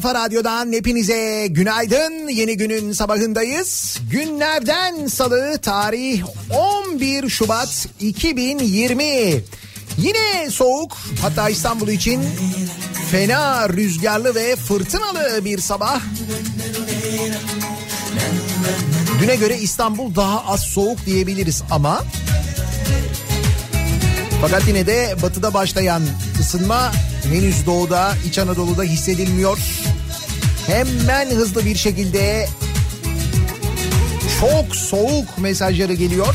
[0.00, 2.28] kafa radyodan hepinize günaydın.
[2.28, 3.98] Yeni günün sabahındayız.
[4.10, 6.22] Günlerden salı tarih
[6.90, 9.04] 11 Şubat 2020.
[9.98, 12.22] Yine soğuk hatta İstanbul için
[13.10, 16.00] fena rüzgarlı ve fırtınalı bir sabah.
[19.20, 22.04] Düne göre İstanbul daha az soğuk diyebiliriz ama
[24.40, 26.02] fakat yine de batıda başlayan
[26.40, 26.92] ısınma
[27.24, 29.58] henüz doğuda, İç Anadolu'da hissedilmiyor.
[30.68, 32.48] Hemen hızlı bir şekilde
[34.40, 36.34] çok soğuk mesajları geliyor.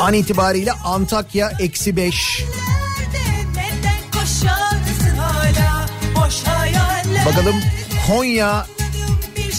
[0.00, 2.44] An itibariyle Antakya eksi 5.
[3.50, 5.86] neden koşarsın hala
[6.16, 7.56] boş hayaller Bakalım
[8.06, 8.66] Konya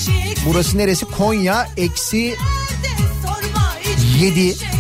[0.06, 1.06] şey burası neresi?
[1.06, 2.36] Konya eksi
[4.20, 4.73] Yedi.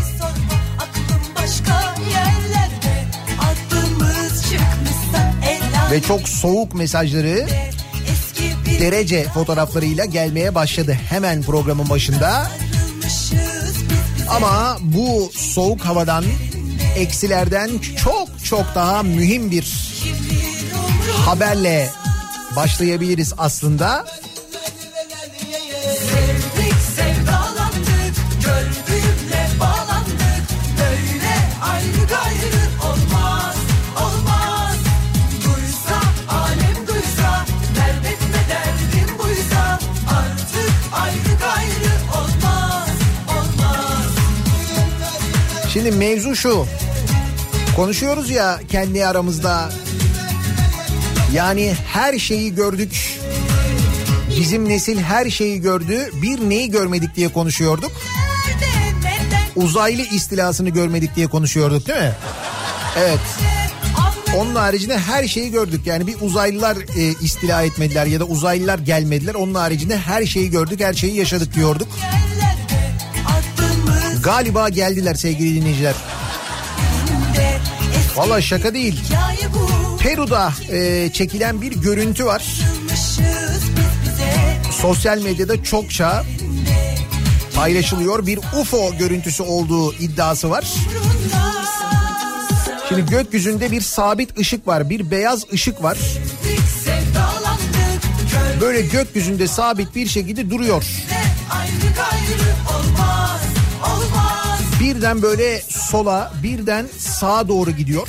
[5.93, 7.47] Ve çok soğuk mesajları
[8.79, 12.51] derece fotoğraflarıyla gelmeye başladı hemen programın başında.
[14.29, 16.25] Ama bu soğuk havadan
[16.97, 17.69] eksilerden
[18.03, 19.93] çok çok daha mühim bir
[21.25, 21.89] haberle
[22.55, 24.05] başlayabiliriz aslında.
[45.83, 46.65] Şimdi mevzu şu.
[47.75, 49.69] Konuşuyoruz ya kendi aramızda.
[51.33, 53.19] Yani her şeyi gördük.
[54.39, 56.11] Bizim nesil her şeyi gördü.
[56.21, 57.91] Bir neyi görmedik diye konuşuyorduk.
[59.55, 62.13] Uzaylı istilasını görmedik diye konuşuyorduk değil mi?
[62.97, 63.19] Evet.
[64.37, 65.81] Onun haricinde her şeyi gördük.
[65.87, 69.33] Yani bir uzaylılar e, istila etmediler ya da uzaylılar gelmediler.
[69.35, 71.87] Onun haricinde her şeyi gördük, her şeyi yaşadık diyorduk.
[71.87, 72.12] Adımız
[74.23, 75.95] Galiba geldiler sevgili dinleyiciler.
[78.15, 79.03] Valla şaka değil.
[79.99, 82.43] Peru'da e, çekilen bir görüntü var.
[84.71, 86.23] Sosyal medyada çokça
[87.55, 88.27] paylaşılıyor.
[88.27, 90.65] Bir UFO görüntüsü olduğu iddiası var.
[92.89, 94.89] Şimdi gökyüzünde bir sabit ışık var.
[94.89, 95.97] Bir beyaz ışık var.
[98.61, 100.83] Böyle gökyüzünde sabit bir şekilde duruyor.
[104.95, 108.07] Birden böyle sola, birden sağa doğru gidiyor.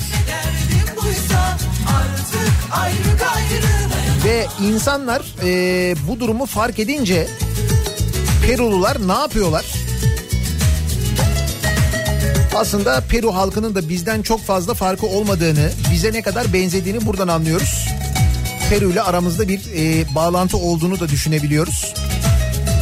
[4.25, 7.27] Ve insanlar e, bu durumu fark edince
[8.47, 9.65] Perulular ne yapıyorlar?
[12.55, 17.87] Aslında Peru halkının da bizden çok fazla farkı olmadığını, bize ne kadar benzediğini buradan anlıyoruz.
[18.69, 21.93] Peru ile aramızda bir e, bağlantı olduğunu da düşünebiliyoruz.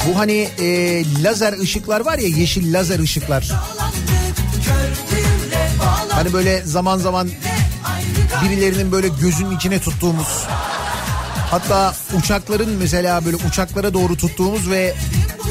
[0.07, 3.51] Bu hani e, lazer ışıklar var ya yeşil lazer ışıklar.
[6.09, 7.29] Hani böyle zaman zaman
[8.43, 10.27] birilerinin böyle gözünün içine tuttuğumuz
[11.51, 14.95] hatta uçakların mesela böyle uçaklara doğru tuttuğumuz ve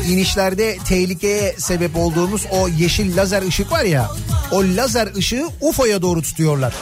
[0.09, 4.11] inişlerde tehlikeye sebep olduğumuz o yeşil lazer ışık var ya
[4.53, 6.75] o lazer ışığı UFO'ya doğru tutuyorlar.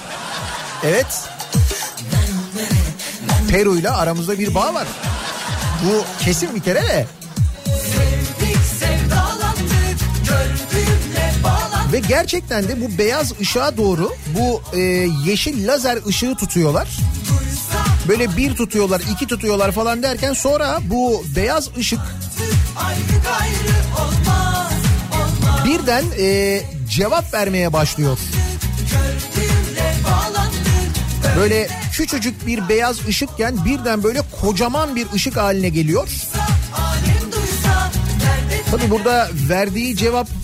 [0.84, 1.24] Evet.
[3.48, 4.86] Peru ile aramızda bir bağ var.
[5.84, 7.06] Bu kesin bir kere de.
[11.92, 14.80] Ve gerçekten de bu beyaz ışığa doğru bu e,
[15.26, 16.88] yeşil lazer ışığı tutuyorlar.
[18.08, 22.00] Böyle bir tutuyorlar, iki tutuyorlar falan derken sonra bu beyaz ışık
[25.64, 26.60] birden e,
[26.90, 28.18] cevap vermeye başlıyor.
[31.36, 36.08] Böyle küçücük bir beyaz ışıkken birden böyle kocaman bir ışık haline geliyor.
[38.70, 40.39] Tabi burada verdiği cevap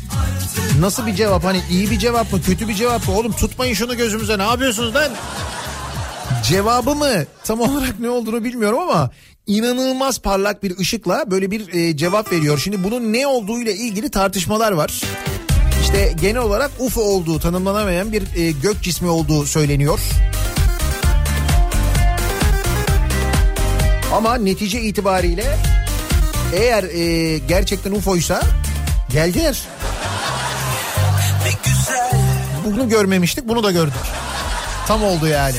[0.80, 1.44] nasıl bir cevap?
[1.44, 3.14] Hani iyi bir cevap mı, kötü bir cevap mı?
[3.14, 5.12] Oğlum tutmayın şunu gözümüze ne yapıyorsunuz lan?
[6.44, 7.24] Cevabı mı?
[7.44, 9.10] Tam olarak ne olduğunu bilmiyorum ama
[9.46, 12.58] inanılmaz parlak bir ışıkla böyle bir e, cevap veriyor.
[12.58, 15.00] Şimdi bunun ne olduğuyla ilgili tartışmalar var.
[15.82, 20.00] İşte genel olarak UFO olduğu tanımlanamayan bir e, gök cismi olduğu söyleniyor.
[24.12, 25.58] Ama netice itibariyle
[26.54, 28.42] eğer e, gerçekten UFO'ysa
[29.12, 29.62] geldiler.
[32.66, 33.94] Bunu görmemiştik bunu da gördük.
[34.86, 35.56] Tam oldu yani.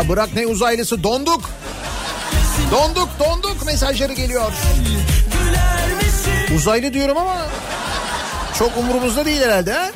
[0.00, 1.50] Ya bırak ne uzaylısı donduk.
[2.70, 4.52] Donduk donduk mesajları geliyor.
[6.56, 7.36] Uzaylı diyorum ama
[8.58, 9.92] çok umurumuzda değil herhalde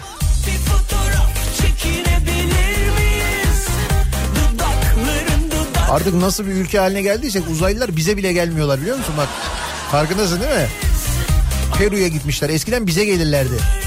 [4.34, 9.28] dudak Artık nasıl bir ülke haline geldiysek uzaylılar bize bile gelmiyorlar biliyor musun bak.
[9.92, 10.68] Farkındasın değil mi?
[11.78, 12.50] Peru'ya gitmişler.
[12.50, 13.83] Eskiden bize gelirlerdi.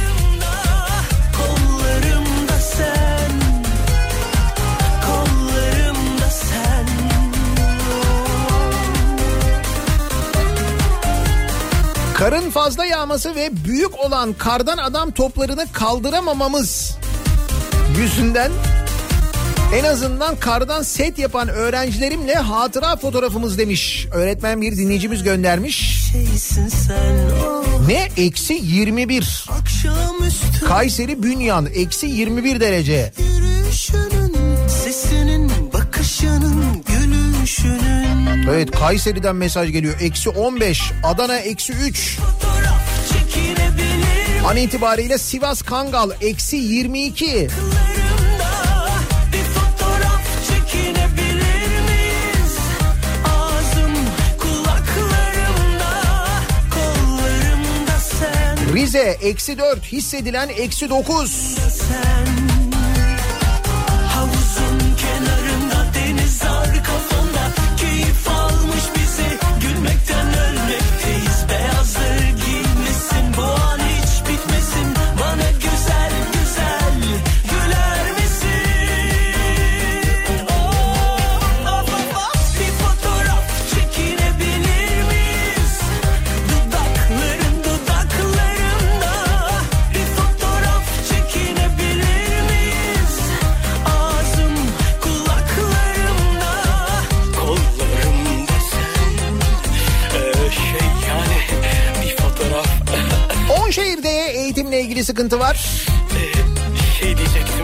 [12.18, 16.98] Karın fazla yağması ve büyük olan kardan adam toplarını kaldıramamamız
[17.98, 18.52] yüzünden
[19.76, 24.08] en azından kardan set yapan öğrencilerimle hatıra fotoğrafımız demiş.
[24.14, 26.04] Öğretmen bir dinleyicimiz göndermiş.
[27.48, 28.10] oh Ne?
[28.18, 29.46] Eksi 21.
[29.50, 33.14] akşamüstü Kayseri Bünyan eksi 21 derece.
[33.18, 34.36] yürüyüşünün
[34.68, 37.97] sesinin bakışının gülüşünün
[38.50, 39.96] Evet Kayseri'den mesaj geliyor.
[40.01, 40.92] Eksi 15.
[41.04, 42.18] Adana eksi 3.
[42.18, 42.82] fotoğraf
[43.13, 47.25] çekinebilir An itibariyle Sivas Kangal eksi 22.
[47.25, 48.51] Kullarımda
[49.34, 52.58] bir fotoğraf çekinebilir miyiz?
[53.25, 53.94] Ağzım
[54.39, 55.94] kulaklarımda,
[56.74, 61.32] kollarımda sen, Rize eksi 4 hissedilen eksi 9.
[61.32, 62.17] sen.
[104.98, 105.68] ilgili sıkıntı var.
[107.00, 107.16] Şey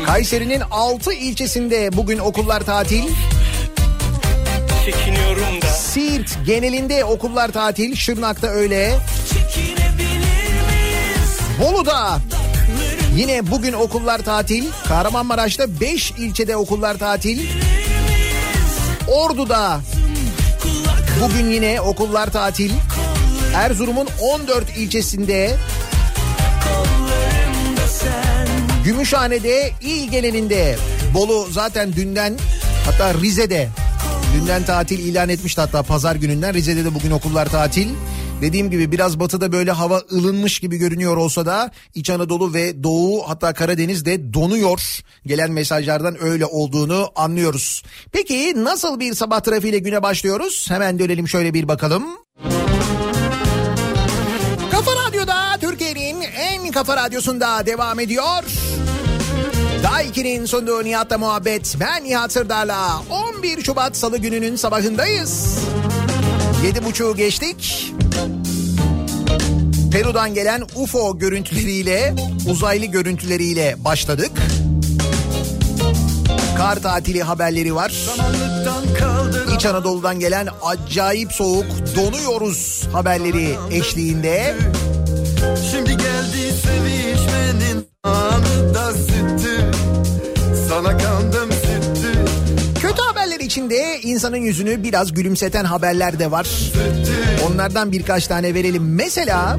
[0.06, 3.04] Kayseri'nin 6 ilçesinde bugün okullar tatil.
[4.86, 7.96] çekiniyorum da Siirt genelinde okullar tatil.
[7.96, 8.96] Şırnak'ta öyle.
[11.62, 12.20] Bolu'da
[13.16, 14.66] yine bugün okullar tatil.
[14.88, 17.48] Kahramanmaraş'ta 5 ilçede okullar tatil.
[19.08, 19.80] Ordu'da
[21.22, 22.72] bugün yine okullar tatil.
[23.56, 25.58] Erzurum'un 14 ilçesinde
[28.86, 30.76] Gümüşhane'de il genelinde
[31.14, 32.38] Bolu zaten dünden
[32.86, 33.70] hatta Rize'de
[34.36, 37.90] dünden tatil ilan etmişti hatta pazar gününden Rize'de de bugün okullar tatil.
[38.42, 43.30] Dediğim gibi biraz batıda böyle hava ılınmış gibi görünüyor olsa da İç Anadolu ve Doğu
[43.30, 45.00] hatta Karadeniz'de donuyor.
[45.26, 47.84] Gelen mesajlardan öyle olduğunu anlıyoruz.
[48.12, 50.66] Peki nasıl bir sabah trafiğiyle güne başlıyoruz?
[50.70, 52.23] Hemen dönelim şöyle bir bakalım.
[56.74, 58.44] Kafa radyosunda devam ediyor.
[59.84, 61.76] Daha 2'nin sunduğu Nihat'la muhabbet.
[61.80, 63.02] Ben Nihat Sırdar'la
[63.38, 65.58] 11 Şubat Salı gününün sabahındayız.
[66.64, 67.94] 7.30'u geçtik.
[69.92, 72.16] Peru'dan gelen UFO görüntüleriyle,
[72.50, 74.32] uzaylı görüntüleriyle başladık.
[76.58, 77.94] Kar tatili haberleri var.
[79.56, 81.66] İç Anadolu'dan gelen acayip soğuk
[81.96, 84.56] donuyoruz haberleri eşliğinde.
[85.72, 85.83] Şimdi
[87.54, 89.72] sevişmenin anı da süttü
[90.70, 92.26] Sana kandım süttü
[92.82, 96.48] Kötü haberler içinde insanın yüzünü biraz gülümseten haberler de var.
[97.48, 98.96] Onlardan birkaç tane verelim.
[98.96, 99.58] Mesela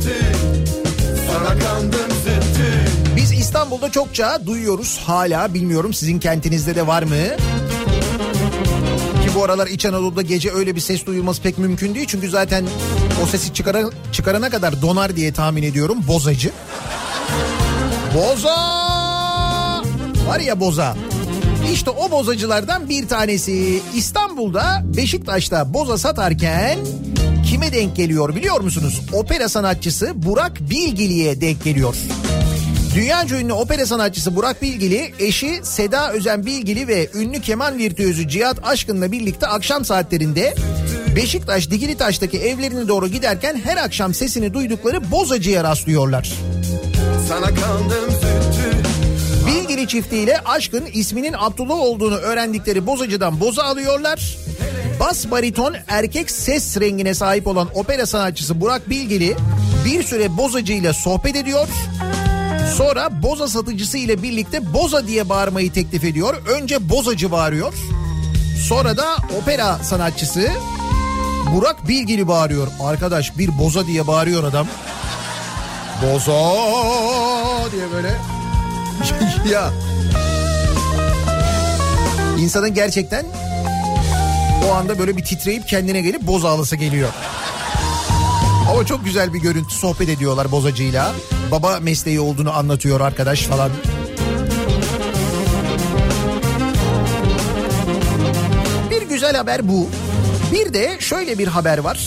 [1.27, 2.75] Sana kandım süttü
[3.17, 7.17] biz İstanbul'da çokça duyuyoruz hala bilmiyorum sizin kentinizde de var mı?
[9.25, 12.07] Ki bu aralar İç Anadolu'da gece öyle bir ses duyulması pek mümkün değil.
[12.09, 12.65] Çünkü zaten
[13.23, 13.83] o sesi çıkara,
[14.13, 16.51] çıkarana kadar donar diye tahmin ediyorum bozacı.
[18.15, 18.55] Boza!
[20.27, 20.97] Var ya boza.
[21.73, 26.79] İşte o bozacılardan bir tanesi İstanbul'da Beşiktaş'ta boza satarken
[27.51, 29.01] kime denk geliyor biliyor musunuz?
[29.13, 31.97] Opera sanatçısı Burak Bilgili'ye denk geliyor.
[32.95, 38.57] Dünyaca ünlü opera sanatçısı Burak Bilgili, eşi Seda Özen Bilgili ve ünlü keman virtüözü Cihat
[38.67, 40.55] Aşkın'la birlikte akşam saatlerinde
[41.17, 46.33] Beşiktaş Dikilitaş'taki evlerine doğru giderken her akşam sesini duydukları bozacıya rastlıyorlar.
[47.29, 48.83] Sana kandım süttü
[49.47, 54.37] Bilgili çiftiyle aşkın isminin Abdullah olduğunu öğrendikleri bozacıdan boza alıyorlar.
[55.01, 59.37] Bas bariton erkek ses rengine sahip olan opera sanatçısı Burak Bilgili
[59.85, 61.69] bir süre bozacıyla sohbet ediyor.
[62.77, 66.35] Sonra boza satıcısı ile birlikte boza diye bağırmayı teklif ediyor.
[66.49, 67.75] Önce bozacı bağırıyor.
[68.69, 70.49] Sonra da opera sanatçısı
[71.55, 72.69] Burak Bilgili bağırıyor.
[72.83, 74.67] Arkadaş bir boza diye bağırıyor adam.
[76.03, 78.15] Boza diye böyle.
[79.53, 79.71] ya.
[82.39, 83.27] İnsanın gerçekten
[84.69, 87.09] o anda böyle bir titreyip kendine gelip boza ağlısı geliyor.
[88.71, 91.13] Ama çok güzel bir görüntü sohbet ediyorlar bozacıyla.
[91.51, 93.71] Baba mesleği olduğunu anlatıyor arkadaş falan.
[98.91, 99.89] Bir güzel haber bu.
[100.53, 102.01] Bir de şöyle bir haber var.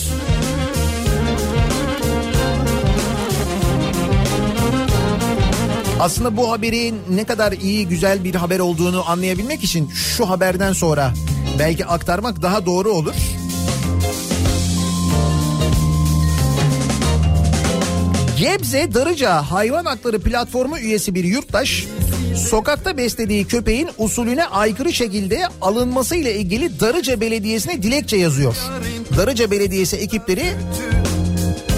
[6.00, 11.12] Aslında bu haberin ne kadar iyi güzel bir haber olduğunu anlayabilmek için şu haberden sonra
[11.58, 13.14] belki aktarmak daha doğru olur.
[18.38, 21.86] Gebze Darıca Hayvan Hakları Platformu üyesi bir yurttaş
[22.36, 28.56] sokakta beslediği köpeğin usulüne aykırı şekilde alınması ile ilgili Darıca Belediyesi'ne dilekçe yazıyor.
[29.16, 30.44] Darıca Belediyesi ekipleri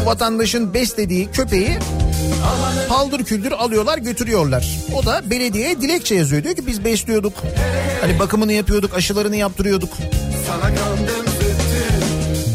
[0.04, 1.70] vatandaşın beslediği köpeği
[2.88, 4.68] Paldır küldür alıyorlar götürüyorlar.
[4.94, 6.44] O da belediyeye dilekçe yazıyor.
[6.44, 7.32] Diyor ki biz besliyorduk.
[8.00, 9.92] Hani bakımını yapıyorduk, aşılarını yaptırıyorduk.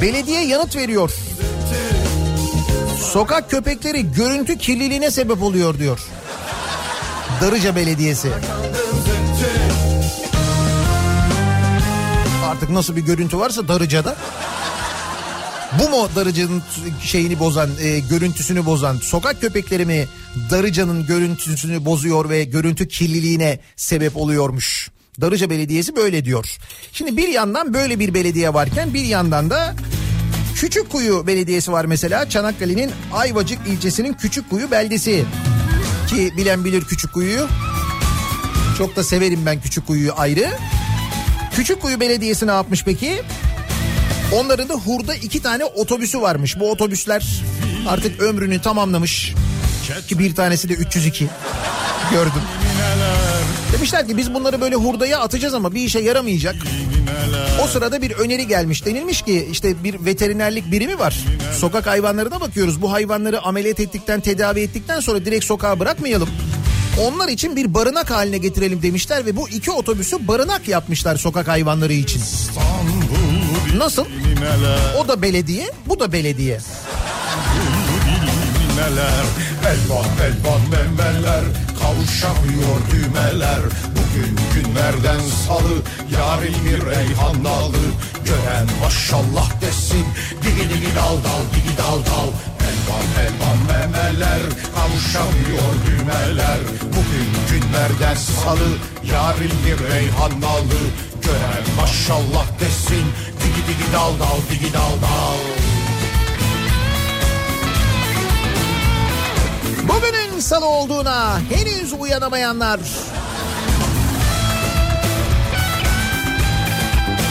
[0.01, 1.11] Belediye yanıt veriyor.
[3.11, 5.99] Sokak köpekleri görüntü kirliliğine sebep oluyor diyor.
[7.41, 8.29] Darıca Belediyesi.
[12.45, 14.15] Artık nasıl bir görüntü varsa Darıca'da.
[15.79, 16.63] Bu mu Darıca'nın
[17.03, 20.05] şeyini bozan, e, görüntüsünü bozan sokak köpekleri mi
[20.51, 24.89] Darıca'nın görüntüsünü bozuyor ve görüntü kirliliğine sebep oluyormuş?
[25.21, 26.57] Darıca Belediyesi böyle diyor.
[26.91, 29.75] Şimdi bir yandan böyle bir belediye varken bir yandan da
[30.55, 35.25] Küçükkuyu Belediyesi var mesela Çanakkale'nin Ayvacık ilçesinin Küçükkuyu beldesi.
[36.09, 37.47] Ki bilen bilir Küçükkuyu'yu.
[38.77, 40.49] Çok da severim ben Küçükkuyu'yu ayrı.
[41.55, 43.21] Küçükkuyu Belediyesi ne yapmış peki?
[44.33, 46.59] Onların da hurda iki tane otobüsü varmış.
[46.59, 47.25] Bu otobüsler
[47.87, 49.33] artık ömrünü tamamlamış.
[50.07, 51.27] Ki bir tanesi de 302.
[52.11, 52.41] Gördüm.
[53.73, 56.55] Demişler ki biz bunları böyle hurdaya atacağız ama bir işe yaramayacak.
[57.63, 58.85] O sırada bir öneri gelmiş.
[58.85, 61.19] Denilmiş ki işte bir veterinerlik birimi var.
[61.59, 62.81] Sokak hayvanlarına bakıyoruz.
[62.81, 66.29] Bu hayvanları ameliyat ettikten, tedavi ettikten sonra direkt sokağa bırakmayalım.
[67.01, 71.93] Onlar için bir barınak haline getirelim demişler ve bu iki otobüsü barınak yapmışlar sokak hayvanları
[71.93, 72.21] için.
[73.77, 74.05] Nasıl?
[74.97, 76.59] O da belediye, bu da belediye.
[78.75, 79.25] Neler
[79.71, 81.43] elvan elvan memeler
[81.81, 83.59] Kavuşamıyor düğmeler.
[83.95, 85.75] Bugün günlerden salı
[86.15, 87.83] Yarın bir reyhan dalı.
[88.25, 90.05] Gören maşallah desin
[90.43, 92.29] Digi digi dal dal digi dal dal.
[92.69, 94.41] Elvan elvan memeler
[94.75, 96.59] Kavuşamıyor düğmeler.
[96.83, 98.69] Bugün günlerden salı
[99.11, 100.81] Yarın bir reyhan dalı
[101.25, 103.05] Gören maşallah desin
[103.39, 105.37] Digi digi dal dal digi dal dal
[109.87, 112.79] Bugünün salı olduğuna henüz uyanamayanlar.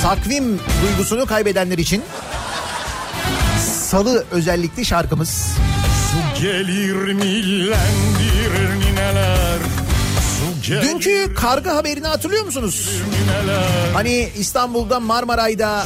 [0.02, 2.02] Takvim duygusunu kaybedenler için
[3.90, 5.56] salı özellikli şarkımız.
[6.10, 8.83] Su gelir millendirir
[10.70, 12.90] Dünkü karga haberini hatırlıyor musunuz?
[13.94, 15.84] Hani İstanbul'da Marmaray'da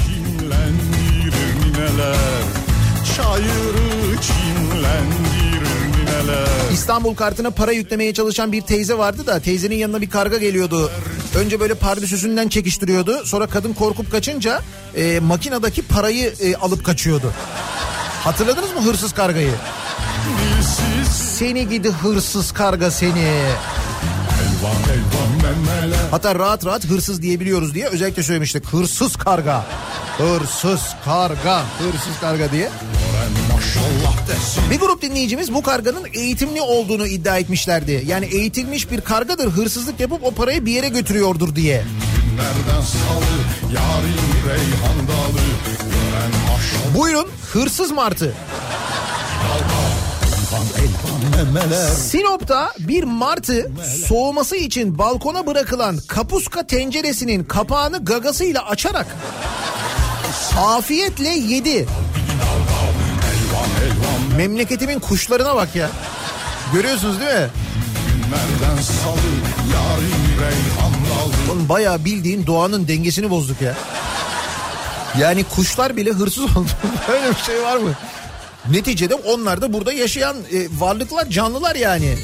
[6.73, 10.91] İstanbul kartına para yüklemeye çalışan bir teyze vardı da teyzenin yanına bir karga geliyordu.
[11.37, 13.25] Önce böyle pardüsüsünden çekiştiriyordu.
[13.27, 14.62] Sonra kadın korkup kaçınca
[14.97, 17.33] e, makinedeki parayı e, alıp kaçıyordu.
[18.25, 19.53] Hatırladınız mı hırsız kargayı?
[21.38, 23.43] Seni gidi hırsız karga seni.
[26.11, 28.66] Hatta rahat rahat hırsız diyebiliyoruz diye özellikle söylemiştik.
[28.66, 29.66] Hırsız karga.
[30.18, 31.62] Hırsız karga.
[31.79, 32.71] Hırsız karga diye.
[34.71, 38.05] Bir grup dinleyicimiz bu karganın eğitimli olduğunu iddia etmişlerdi.
[38.07, 41.85] Yani eğitilmiş bir kargadır hırsızlık yapıp o parayı bir yere götürüyordur diye.
[42.31, 43.38] Günlerden salı
[43.75, 45.40] Yarın reyhan dalı
[45.79, 48.35] Gören maşallah Buyurun hırsız martı.
[51.95, 53.71] Sinop'ta bir martı
[54.07, 59.07] soğuması için balkona bırakılan kapuska tenceresinin kapağını gagasıyla açarak
[60.59, 61.87] afiyetle yedi.
[64.37, 65.91] Memleketimin kuşlarına bak ya.
[66.73, 67.49] Görüyorsunuz değil mi?
[71.53, 73.75] Oğlum bayağı bildiğin doğanın dengesini bozduk ya.
[75.19, 76.69] Yani kuşlar bile hırsız oldu.
[77.09, 77.91] Böyle bir şey var mı?
[78.71, 82.18] Neticede onlar da burada yaşayan e, varlıklar, canlılar yani.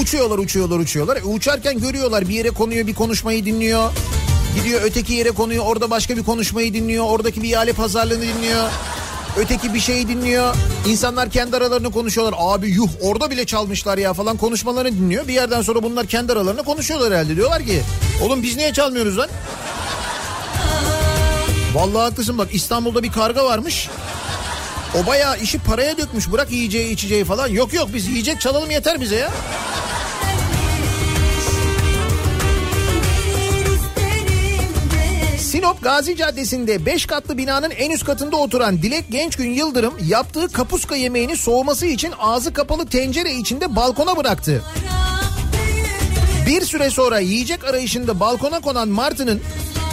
[0.00, 1.16] Uçuyorlar, uçuyorlar, uçuyorlar.
[1.16, 3.90] E, uçarken görüyorlar bir yere konuyor, bir konuşmayı dinliyor.
[4.54, 7.04] Gidiyor öteki yere konuyor, orada başka bir konuşmayı dinliyor.
[7.08, 8.68] Oradaki bir ihale pazarlığını dinliyor.
[9.36, 10.54] Öteki bir şeyi dinliyor.
[10.88, 12.34] İnsanlar kendi aralarını konuşuyorlar.
[12.38, 15.28] Abi yuh orada bile çalmışlar ya falan konuşmalarını dinliyor.
[15.28, 17.36] Bir yerden sonra bunlar kendi aralarında konuşuyorlar herhalde.
[17.36, 17.82] Diyorlar ki
[18.22, 19.28] oğlum biz niye çalmıyoruz lan?
[21.74, 23.88] Vallahi haklısın bak İstanbul'da bir karga varmış.
[24.94, 26.32] O bayağı işi paraya dökmüş.
[26.32, 27.48] Bırak yiyeceği içeceği falan.
[27.48, 29.30] Yok yok biz yiyecek çalalım yeter bize ya.
[35.38, 40.96] Sinop Gazi Caddesi'nde 5 katlı binanın en üst katında oturan Dilek Gençgün Yıldırım yaptığı kapuska
[40.96, 44.62] yemeğini soğuması için ağzı kapalı tencere içinde balkona bıraktı.
[46.46, 49.42] Bir süre sonra yiyecek arayışında balkona konan Martı'nın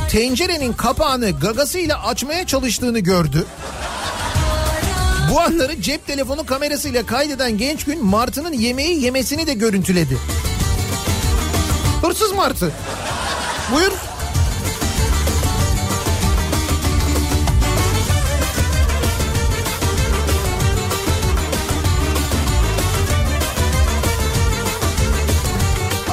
[0.10, 3.46] tencerenin kapağını gagasıyla açmaya çalıştığını gördü.
[5.32, 10.18] Bu anları cep telefonu kamerasıyla kaydeden genç gün martının yemeği yemesini de görüntüledi.
[12.02, 12.72] Hırsız martı.
[13.72, 13.92] Buyur.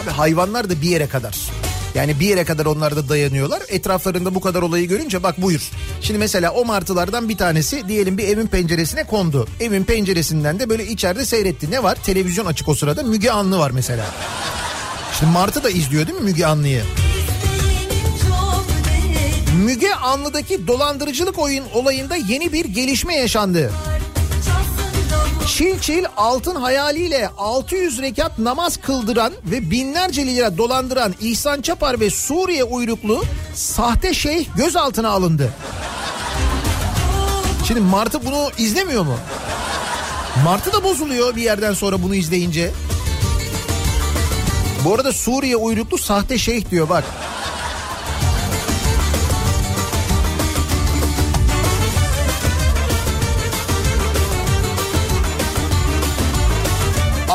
[0.02, 1.38] Abi hayvanlar da bir yere kadar.
[1.94, 3.62] Yani bir yere kadar onlar da dayanıyorlar.
[3.68, 5.70] Etraflarında bu kadar olayı görünce bak buyur.
[6.00, 9.48] Şimdi mesela o martılardan bir tanesi diyelim bir evin penceresine kondu.
[9.60, 11.70] Evin penceresinden de böyle içeride seyretti.
[11.70, 11.98] Ne var?
[12.04, 13.02] Televizyon açık o sırada.
[13.02, 14.06] Müge Anlı var mesela.
[15.18, 16.82] Şimdi Martı da izliyor değil mi Müge Anlı'yı?
[19.64, 23.72] Müge Anlı'daki dolandırıcılık oyun olayında yeni bir gelişme yaşandı.
[25.46, 32.10] Çil çil altın hayaliyle 600 rekat namaz kıldıran ve binlerce lira dolandıran İhsan Çapar ve
[32.10, 33.24] Suriye uyruklu
[33.54, 35.50] sahte şeyh gözaltına alındı.
[37.68, 39.16] Şimdi Martı bunu izlemiyor mu?
[40.44, 42.70] Martı da bozuluyor bir yerden sonra bunu izleyince.
[44.84, 47.04] Bu arada Suriye uyruklu sahte şeyh diyor bak.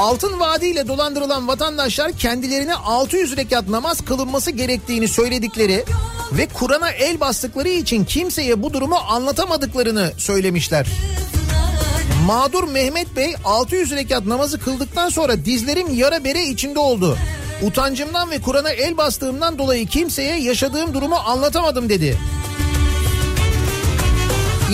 [0.07, 5.85] Altın vaadiyle dolandırılan vatandaşlar kendilerine 600 rekat namaz kılınması gerektiğini söyledikleri
[6.31, 10.87] ve Kur'an'a el bastıkları için kimseye bu durumu anlatamadıklarını söylemişler.
[12.25, 17.17] Mağdur Mehmet Bey 600 rekat namazı kıldıktan sonra dizlerim yara bere içinde oldu.
[17.61, 22.17] Utancımdan ve Kur'an'a el bastığımdan dolayı kimseye yaşadığım durumu anlatamadım dedi.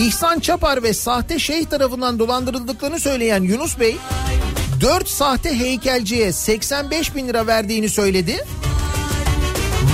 [0.00, 3.96] İhsan Çapar ve sahte şeyh tarafından dolandırıldıklarını söyleyen Yunus Bey
[4.84, 8.44] 4 sahte heykelciye 85 bin lira verdiğini söyledi.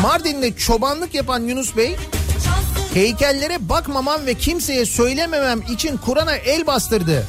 [0.03, 1.97] Mardin'de çobanlık yapan Yunus Bey
[2.95, 7.27] heykellere bakmamam ve kimseye söylememem için Kur'an'a el bastırdı.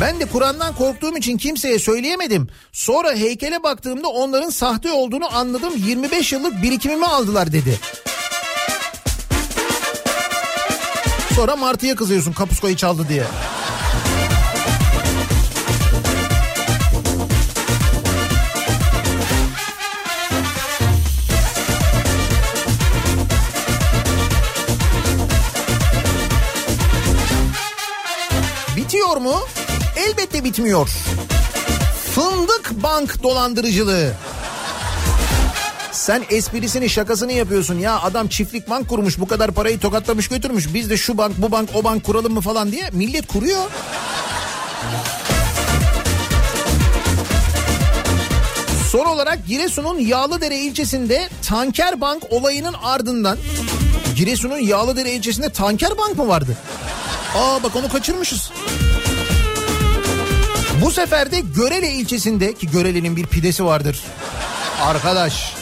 [0.00, 2.48] Ben de Kur'an'dan korktuğum için kimseye söyleyemedim.
[2.72, 5.72] Sonra heykele baktığımda onların sahte olduğunu anladım.
[5.76, 7.78] 25 yıllık birikimimi aldılar dedi.
[11.34, 13.24] Sonra Martı'ya kızıyorsun kapuskayı çaldı diye.
[29.22, 29.40] Mu?
[29.96, 30.88] Elbette bitmiyor.
[32.14, 34.12] Fındık bank dolandırıcılığı.
[35.92, 40.90] Sen esprisini şakasını yapıyorsun ya adam çiftlik bank kurmuş bu kadar parayı tokatlamış götürmüş biz
[40.90, 43.70] de şu bank bu bank o bank kuralım mı falan diye millet kuruyor.
[48.90, 53.38] Son olarak Giresun'un Yağlıdere ilçesinde tanker bank olayının ardından
[54.16, 56.56] Giresun'un Yağlıdere ilçesinde tanker bank mı vardı?
[57.36, 58.50] Aa bak onu kaçırmışız.
[60.82, 64.02] Bu sefer de Görele ilçesinde ki Görele'nin bir pidesi vardır.
[64.82, 65.54] Arkadaş.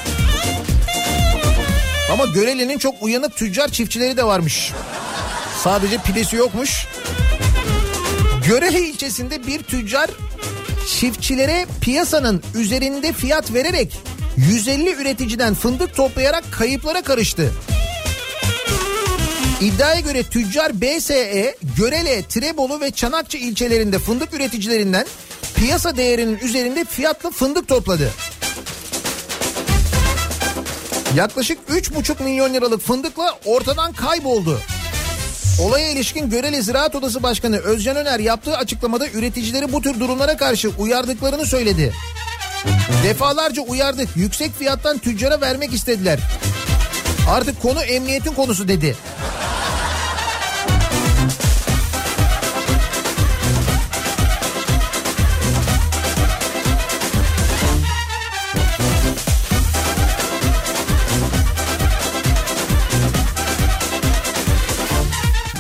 [2.12, 4.72] Ama Görele'nin çok uyanık tüccar çiftçileri de varmış.
[5.62, 6.86] Sadece pidesi yokmuş.
[8.46, 10.10] Görele ilçesinde bir tüccar
[10.86, 13.98] çiftçilere piyasanın üzerinde fiyat vererek
[14.36, 17.52] 150 üreticiden fındık toplayarak kayıplara karıştı.
[19.60, 25.06] İddiaya göre tüccar BSE, Görele, Tirebolu ve Çanakçı ilçelerinde fındık üreticilerinden
[25.54, 28.10] piyasa değerinin üzerinde fiyatlı fındık topladı.
[31.16, 34.60] Yaklaşık 3,5 milyon liralık fındıkla ortadan kayboldu.
[35.62, 40.68] Olaya ilişkin Görele Ziraat Odası Başkanı Özcan Öner yaptığı açıklamada üreticileri bu tür durumlara karşı
[40.78, 41.92] uyardıklarını söyledi.
[43.04, 44.08] Defalarca uyardık.
[44.16, 46.18] Yüksek fiyattan tüccara vermek istediler.
[47.30, 48.96] Artık konu emniyetin konusu dedi.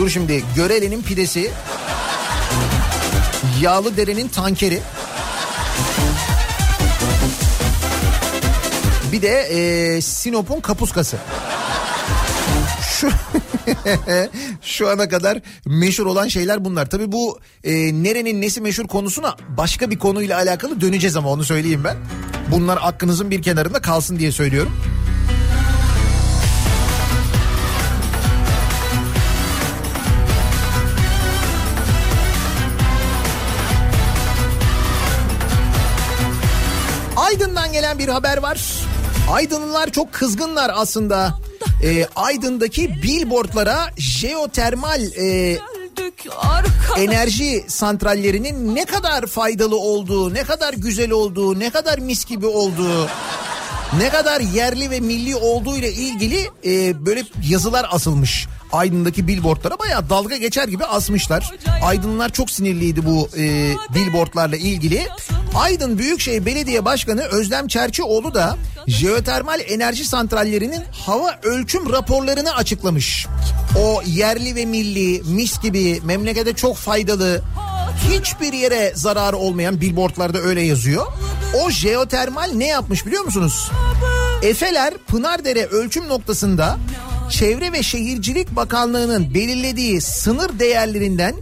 [0.00, 1.50] Dur şimdi Görele'nin pidesi,
[3.60, 4.80] Yağlı Dere'nin tankeri.
[9.12, 11.16] Bir de e, Sinop'un kapuskası.
[12.90, 13.10] Şu,
[14.62, 16.90] şu ana kadar meşhur olan şeyler bunlar.
[16.90, 21.84] Tabii bu e, nerenin nesi meşhur konusuna başka bir konuyla alakalı döneceğiz ama onu söyleyeyim
[21.84, 21.96] ben.
[22.50, 24.72] Bunlar aklınızın bir kenarında kalsın diye söylüyorum.
[38.12, 38.60] Haber var.
[39.30, 41.34] Aydınlılar çok kızgınlar aslında.
[41.84, 45.58] Ee, Aydın'daki billboardlara jeotermal e,
[46.96, 53.08] enerji santrallerinin ne kadar faydalı olduğu, ne kadar güzel olduğu, ne kadar mis gibi olduğu,
[53.98, 58.46] ne kadar yerli ve milli olduğu ile ilgili e, böyle yazılar asılmış.
[58.72, 61.54] Aydın'daki billboardlara bayağı dalga geçer gibi asmışlar.
[61.82, 65.08] Aydınlar çok sinirliydi bu e, billboardlarla ilgili.
[65.54, 73.26] Aydın Büyükşehir Belediye Başkanı Özlem Çerçioğlu da jeotermal enerji santrallerinin hava ölçüm raporlarını açıklamış.
[73.78, 77.42] O yerli ve milli, mis gibi, memlekete çok faydalı,
[78.10, 81.06] hiçbir yere zararı olmayan billboardlarda öyle yazıyor.
[81.64, 83.70] O jeotermal ne yapmış biliyor musunuz?
[84.42, 86.78] Efeler Pınardere ölçüm noktasında
[87.30, 91.34] Çevre ve Şehircilik Bakanlığı'nın belirlediği sınır değerlerinden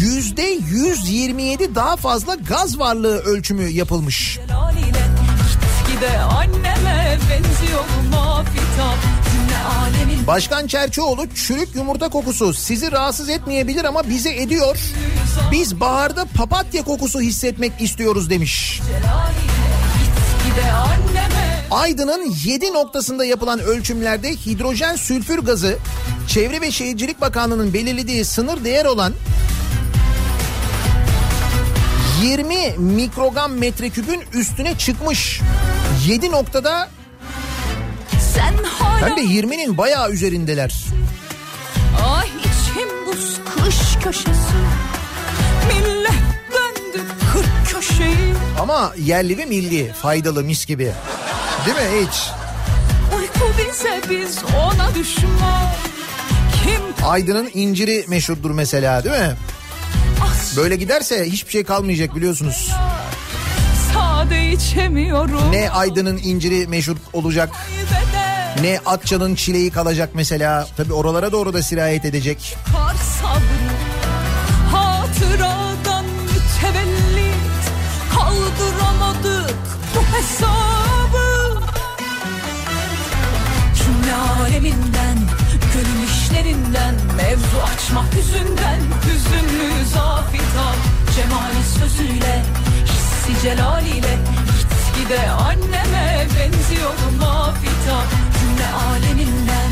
[0.00, 4.38] yüzde 127 daha fazla gaz varlığı ölçümü yapılmış.
[10.26, 14.78] Başkan Çerçioğlu çürük yumurta kokusu sizi rahatsız etmeyebilir ama bizi ediyor.
[15.52, 18.80] Biz baharda papatya kokusu hissetmek istiyoruz demiş.
[18.80, 25.78] git gide anneme Aydın'ın 7 noktasında yapılan ölçümlerde hidrojen sülfür gazı
[26.28, 29.12] Çevre ve Şehircilik Bakanlığı'nın belirlediği sınır değer olan
[32.22, 35.40] 20 mikrogram metreküpün üstüne çıkmış.
[36.06, 36.88] 7 noktada
[39.00, 40.74] hem de 20'nin bayağı üzerindeler.
[42.04, 44.56] Ah içim buz kış köşesi
[45.68, 46.10] Millet
[46.52, 50.92] döndü kırk köşeyi Ama yerli ve milli faydalı mis gibi.
[51.66, 52.30] Değil mi hiç?
[53.18, 55.66] Uyku bize biz ona düşman
[56.64, 59.36] Kim Aydın'ın inciri meşhurdur mesela değil mi?
[60.56, 62.72] Böyle giderse hiçbir şey kalmayacak biliyorsunuz.
[63.94, 67.50] sade içemiyorum Ne Aydın'ın inciri meşhur olacak
[68.62, 70.66] ne Akça'nın çileği kalacak mesela.
[70.76, 72.56] Tabi oralara doğru da sirayet edecek.
[73.20, 73.76] sabrı
[74.76, 77.36] Hatıradan mütevellit
[78.14, 79.56] Kaldıramadık
[79.94, 80.75] bu hesabı
[84.16, 85.18] aleminden
[85.74, 90.76] Gönül işlerinden Mevzu açmak yüzünden Hüzünlü zafitan
[91.16, 92.44] Cemali sözüyle
[92.84, 94.18] Hissi celaliyle
[94.58, 97.98] Git gide anneme benziyor mafita
[98.38, 99.70] Cümle aleminden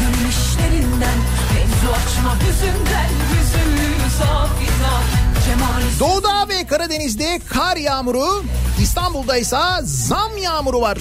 [0.00, 1.18] Gönül işlerinden
[1.54, 5.20] Mevzu açmak yüzünden Hüzünlü zafitan
[6.00, 8.44] Doğuda ve Karadeniz'de kar yağmuru,
[8.82, 10.98] İstanbul'da ise zam yağmuru var.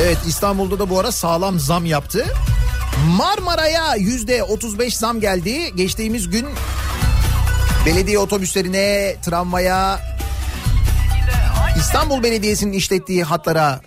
[0.00, 2.24] Evet İstanbul'da da bu ara sağlam zam yaptı.
[3.16, 5.76] Marmara'ya yüzde 35 zam geldi.
[5.76, 6.46] Geçtiğimiz gün
[7.86, 10.00] belediye otobüslerine, tramvaya,
[11.78, 13.80] İstanbul Belediyesi'nin işlettiği hatlara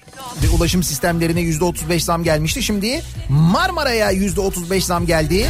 [0.44, 2.64] ve ulaşım sistemlerine yüzde 35 zam gelmişti.
[2.64, 5.50] Şimdi Marmara'ya yüzde 35 zam geldi.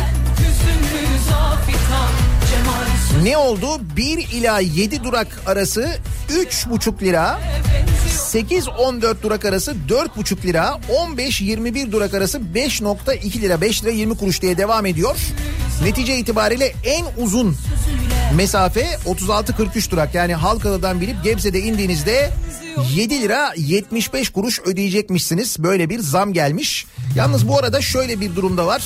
[3.24, 3.68] Ne oldu?
[3.96, 5.90] 1 ila 7 durak arası
[6.30, 7.40] 3,5 lira.
[8.28, 10.80] 8-14 durak arası 4,5 lira.
[11.18, 13.62] 15-21 durak arası 5,2 lira.
[13.62, 15.18] 5 lira 20 kuruş diye devam ediyor.
[15.84, 17.56] Netice itibariyle en uzun
[18.36, 20.16] mesafe 36-43 durak.
[20.16, 22.32] Yani Halkalı'dan binip Gebze'de indiğinizde
[22.94, 25.56] 7 lira 75 kuruş ödeyecekmişsiniz.
[25.60, 26.86] Böyle bir zam gelmiş.
[27.16, 28.84] Yalnız bu arada şöyle bir durumda var.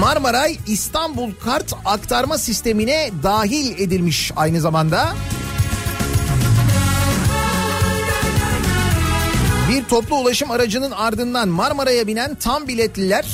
[0.00, 5.14] Marmaray İstanbul kart aktarma sistemine dahil edilmiş aynı zamanda.
[9.68, 13.26] Bir toplu ulaşım aracının ardından Marmara'ya binen tam biletliler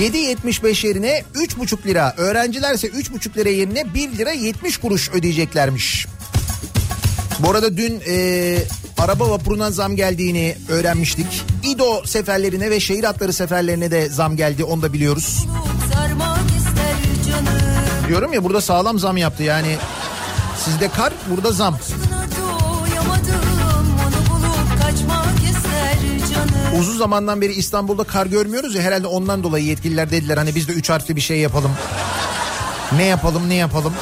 [0.00, 6.06] 7.75 yerine 3,5 lira, öğrencilerse 3,5 lira yerine 1 lira 70 kuruş ödeyeceklermiş.
[7.38, 8.58] Bu arada dün e,
[8.98, 11.42] araba vapuruna zam geldiğini öğrenmiştik.
[11.62, 15.46] İdo seferlerine ve şehir hatları seferlerine de zam geldi onu da biliyoruz.
[18.08, 19.76] Diyorum ya burada sağlam zam yaptı yani.
[20.64, 21.78] Sizde kar burada zam.
[26.78, 30.72] Uzun zamandan beri İstanbul'da kar görmüyoruz ya herhalde ondan dolayı yetkililer dediler hani biz de
[30.72, 31.70] üç harfli bir şey yapalım.
[32.96, 33.94] Ne yapalım ne yapalım.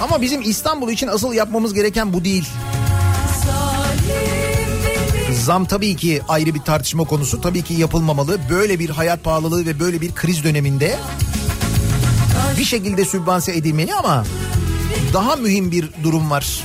[0.00, 2.48] Ama bizim İstanbul için asıl yapmamız gereken bu değil.
[5.44, 7.40] Zam tabii ki ayrı bir tartışma konusu.
[7.40, 8.38] Tabii ki yapılmamalı.
[8.50, 10.96] Böyle bir hayat pahalılığı ve böyle bir kriz döneminde
[12.58, 14.24] bir şekilde sübvanse edilmeli ama
[15.12, 16.64] daha mühim bir durum var.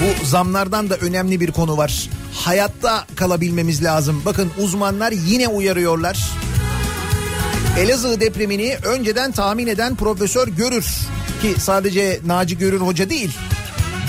[0.00, 2.08] Bu zamlardan da önemli bir konu var.
[2.34, 4.22] Hayatta kalabilmemiz lazım.
[4.24, 6.30] Bakın uzmanlar yine uyarıyorlar.
[7.78, 10.86] Elazığ depremini önceden tahmin eden Profesör Görür
[11.42, 13.30] ki sadece Naci Görür hoca değil.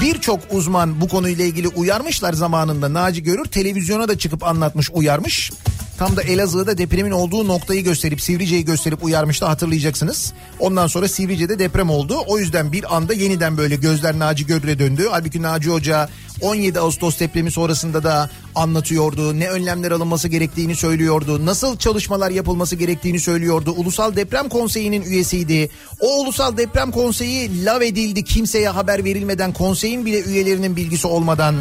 [0.02, 2.94] Birçok uzman bu konuyla ilgili uyarmışlar zamanında.
[2.94, 5.52] Naci Görür televizyona da çıkıp anlatmış, uyarmış.
[5.98, 10.34] Tam da Elazığ'da depremin olduğu noktayı gösterip Sivrice'yi gösterip uyarmıştı hatırlayacaksınız.
[10.60, 12.18] Ondan sonra Sivrice'de deprem oldu.
[12.28, 15.08] O yüzden bir anda yeniden böyle gözler Naci Görür'e döndü.
[15.12, 16.10] Halbuki Naci Hoca
[16.42, 19.40] 17 Ağustos depremi sonrasında da anlatıyordu.
[19.40, 21.46] Ne önlemler alınması gerektiğini söylüyordu.
[21.46, 23.74] Nasıl çalışmalar yapılması gerektiğini söylüyordu.
[23.78, 25.70] Ulusal Deprem Konseyi'nin üyesiydi.
[26.00, 31.56] O Ulusal Deprem Konseyi lav edildi kimseye haber verilmeden konseyin bile üyelerinin bilgisi olmadan.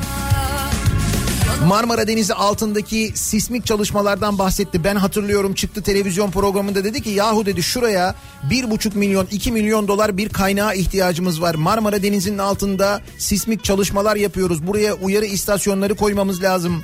[1.63, 4.85] Marmara Denizi altındaki sismik çalışmalardan bahsetti.
[4.85, 8.15] Ben hatırlıyorum çıktı televizyon programında dedi ki yahu dedi şuraya
[8.51, 11.55] bir buçuk milyon iki milyon dolar bir kaynağa ihtiyacımız var.
[11.55, 14.67] Marmara Denizi'nin altında sismik çalışmalar yapıyoruz.
[14.67, 16.83] Buraya uyarı istasyonları koymamız lazım.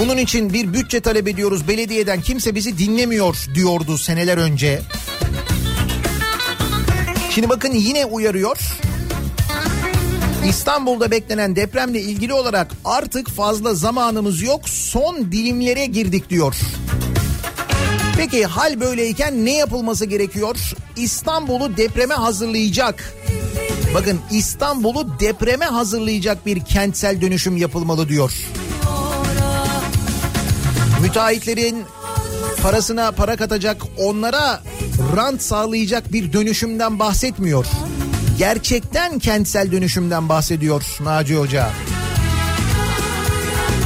[0.00, 4.82] Bunun için bir bütçe talep ediyoruz belediyeden kimse bizi dinlemiyor diyordu seneler önce.
[7.30, 8.58] Şimdi bakın yine uyarıyor.
[10.48, 16.56] İstanbul'da beklenen depremle ilgili olarak artık fazla zamanımız yok son dilimlere girdik diyor.
[18.16, 20.56] Peki hal böyleyken ne yapılması gerekiyor?
[20.96, 23.14] İstanbul'u depreme hazırlayacak.
[23.94, 28.32] Bakın İstanbul'u depreme hazırlayacak bir kentsel dönüşüm yapılmalı diyor.
[31.02, 31.84] Müteahhitlerin
[32.62, 34.62] parasına para katacak, onlara
[35.16, 37.66] rant sağlayacak bir dönüşümden bahsetmiyor.
[38.40, 41.70] Gerçekten kentsel dönüşümden bahsediyor Naci Hoca.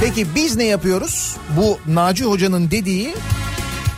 [0.01, 1.37] Peki biz ne yapıyoruz?
[1.57, 3.15] Bu Naci Hoca'nın dediği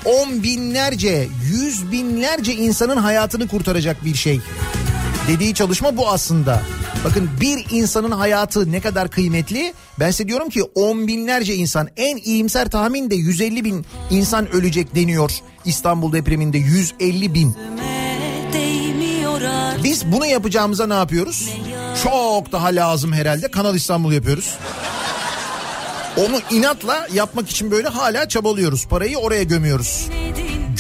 [0.05, 4.41] on binlerce, yüz binlerce insanın hayatını kurtaracak bir şey.
[5.29, 6.63] Dediği çalışma bu aslında.
[7.05, 9.75] Bakın bir insanın hayatı ne kadar kıymetli.
[10.01, 14.95] Ben size diyorum ki on binlerce insan en iyimser tahmin de 150 bin insan ölecek
[14.95, 15.31] deniyor.
[15.65, 17.57] İstanbul depreminde 150 bin.
[19.85, 21.51] Biz bunu yapacağımıza ne yapıyoruz?
[22.03, 23.51] Çok daha lazım herhalde.
[23.51, 24.55] Kanal İstanbul yapıyoruz.
[26.17, 28.87] Onu inatla yapmak için böyle hala çabalıyoruz.
[28.87, 30.09] Parayı oraya gömüyoruz.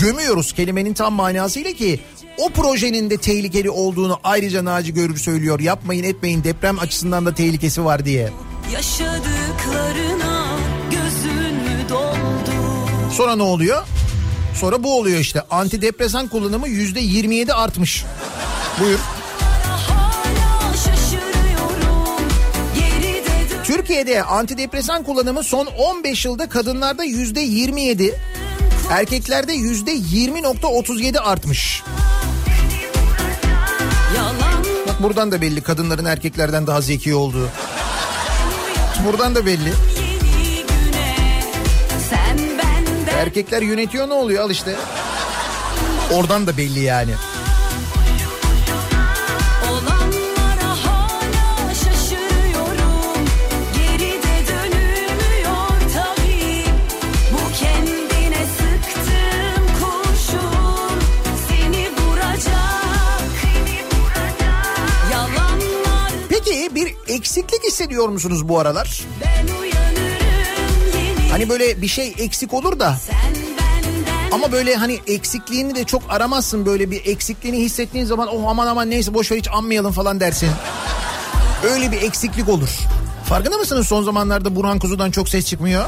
[0.00, 2.00] Gömüyoruz kelimenin tam manasıyla ki
[2.38, 5.60] o projenin de tehlikeli olduğunu ayrıca Naci Görür söylüyor.
[5.60, 8.30] Yapmayın etmeyin deprem açısından da tehlikesi var diye.
[8.72, 10.46] Yaşadıklarına
[10.90, 12.50] gözün mü doldu
[13.12, 13.82] Sonra ne oluyor?
[14.54, 15.42] Sonra bu oluyor işte.
[15.50, 18.04] Antidepresan kullanımı yüzde 27 artmış.
[18.80, 18.98] Buyur.
[23.64, 28.14] Türkiye'de antidepresan kullanımı son 15 yılda kadınlarda yüzde 27,
[28.90, 31.82] erkeklerde yüzde 20.37 artmış.
[34.88, 37.48] Bak buradan da belli kadınların erkeklerden daha zeki olduğu.
[39.04, 39.72] Buradan da belli.
[43.18, 44.74] Erkekler yönetiyor ne oluyor al işte.
[46.12, 47.12] Oradan da belli yani.
[67.76, 69.00] Hissediyor musunuz bu aralar?
[71.30, 72.96] Hani böyle bir şey eksik olur da
[74.32, 78.90] Ama böyle hani eksikliğini de çok aramazsın böyle bir eksikliğini hissettiğin zaman oh aman aman
[78.90, 80.50] neyse boş ver hiç anmayalım falan dersin.
[81.64, 82.68] Öyle bir eksiklik olur.
[83.24, 85.84] Farkında mısınız son zamanlarda Burhan Kuzu'dan çok ses çıkmıyor?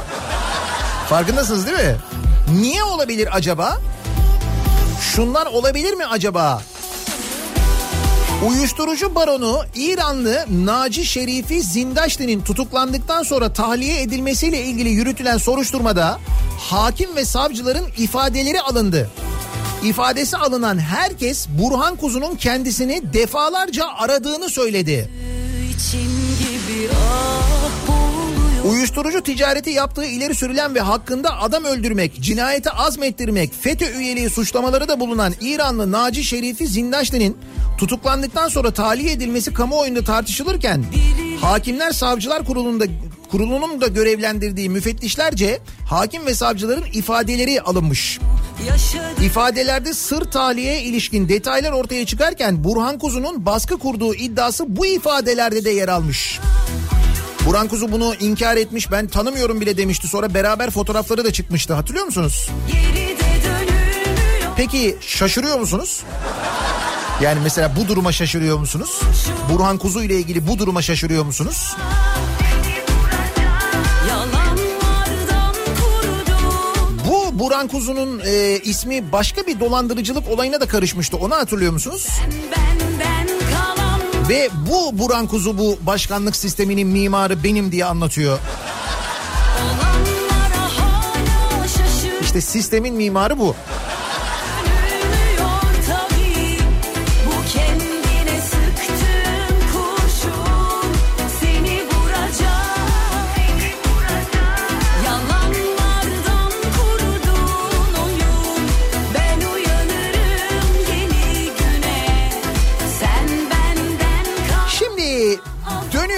[1.09, 1.95] Farkındasınız değil mi?
[2.59, 3.77] Niye olabilir acaba?
[5.01, 6.61] Şunlar olabilir mi acaba?
[8.47, 16.19] Uyuşturucu baronu İranlı Naci Şerifi Zindaşti'nin tutuklandıktan sonra tahliye edilmesiyle ilgili yürütülen soruşturmada
[16.59, 19.09] hakim ve savcıların ifadeleri alındı.
[19.83, 25.09] İfadesi alınan herkes Burhan Kuzu'nun kendisini defalarca aradığını söyledi.
[25.75, 26.09] için
[26.39, 27.38] gibi ah boğuluyor
[28.69, 34.99] Uyuşturucu ticareti yaptığı ileri sürülen ve hakkında adam öldürmek, cinayete azmettirmek, FETÖ üyeliği suçlamaları da
[34.99, 37.37] bulunan İranlı Naci Şerifi Zindaşti'nin
[37.77, 40.85] tutuklandıktan sonra tahliye edilmesi kamuoyunda tartışılırken
[41.41, 42.85] Hakimler Savcılar Kurulu'nda
[43.31, 45.59] kurulunun da görevlendirdiği müfettişlerce
[45.89, 48.19] hakim ve savcıların ifadeleri alınmış.
[49.23, 55.69] İfadelerde sır tahliyeye ilişkin detaylar ortaya çıkarken Burhan Kuzu'nun baskı kurduğu iddiası bu ifadelerde de
[55.69, 56.39] yer almış.
[57.49, 62.05] Burhan Kuzu bunu inkar etmiş ben tanımıyorum bile demişti sonra beraber fotoğrafları da çıkmıştı hatırlıyor
[62.05, 62.49] musunuz?
[64.57, 66.03] Peki şaşırıyor musunuz?
[67.21, 69.01] Yani mesela bu duruma şaşırıyor musunuz?
[69.53, 71.75] Burhan Kuzu ile ilgili bu duruma şaşırıyor musunuz?
[77.09, 81.17] Bu Burhan Kuzu'nun e, ismi başka bir dolandırıcılık olayına da karışmıştı.
[81.17, 82.07] Onu hatırlıyor musunuz?
[82.57, 83.08] Benden kalan
[84.29, 88.39] Ve bu Burhan Kuzu bu başkanlık sisteminin mimarı benim diye anlatıyor.
[92.21, 93.55] İşte sistemin mimarı bu.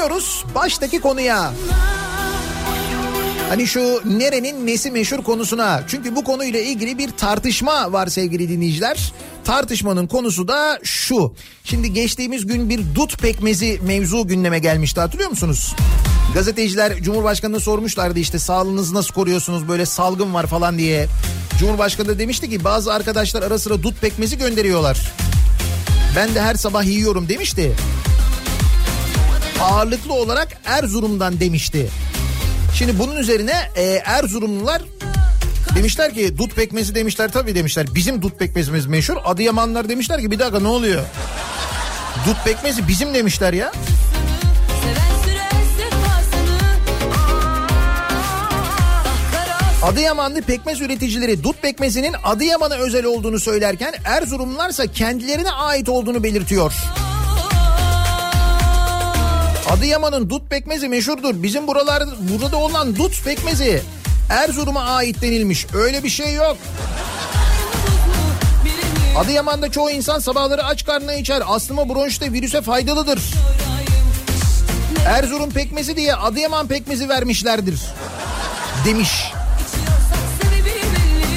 [0.02, 1.54] Dönüyoruz baştaki konuya.
[3.49, 5.84] Hani şu nerenin nesi meşhur konusuna.
[5.88, 9.14] Çünkü bu konuyla ilgili bir tartışma var sevgili dinleyiciler.
[9.43, 11.34] Tartışmanın konusu da şu.
[11.64, 15.76] Şimdi geçtiğimiz gün bir dut pekmezi mevzu gündeme gelmişti hatırlıyor musunuz?
[16.34, 21.08] Gazeteciler Cumhurbaşkanı'na sormuşlardı işte sağlığınızı nasıl koruyorsunuz böyle salgın var falan diye.
[21.60, 25.12] Cumhurbaşkanı da demişti ki bazı arkadaşlar ara sıra dut pekmezi gönderiyorlar.
[26.16, 27.76] Ben de her sabah yiyorum demişti.
[29.62, 31.89] Ağırlıklı olarak Erzurum'dan demişti.
[32.76, 34.82] Şimdi bunun üzerine e, Erzurumlular
[35.76, 37.86] demişler ki dut pekmezi demişler tabii demişler.
[37.95, 39.18] Bizim dut pekmezimiz meşhur.
[39.24, 41.01] Adıyamanlar demişler ki bir dakika ne oluyor?
[42.28, 43.72] Dut pekmezi bizim demişler ya.
[49.84, 56.74] Adıyamanlı pekmez üreticileri dut pekmezinin Adıyaman'a özel olduğunu söylerken Erzurumlarsa kendilerine ait olduğunu belirtiyor.
[59.72, 61.43] Adıyaman'ın dut pekmezi meşhurdur.
[61.43, 63.82] Bizim buralar burada olan dut pekmezi
[64.30, 65.67] Erzurum'a ait denilmiş.
[65.74, 66.57] Öyle bir şey yok.
[69.17, 71.43] Adıyaman'da çoğu insan sabahları aç karnına içer.
[71.47, 73.19] Astıma bronşite virüse faydalıdır.
[75.05, 77.80] Erzurum pekmezi diye Adıyaman pekmezi vermişlerdir.
[78.86, 79.32] Demiş.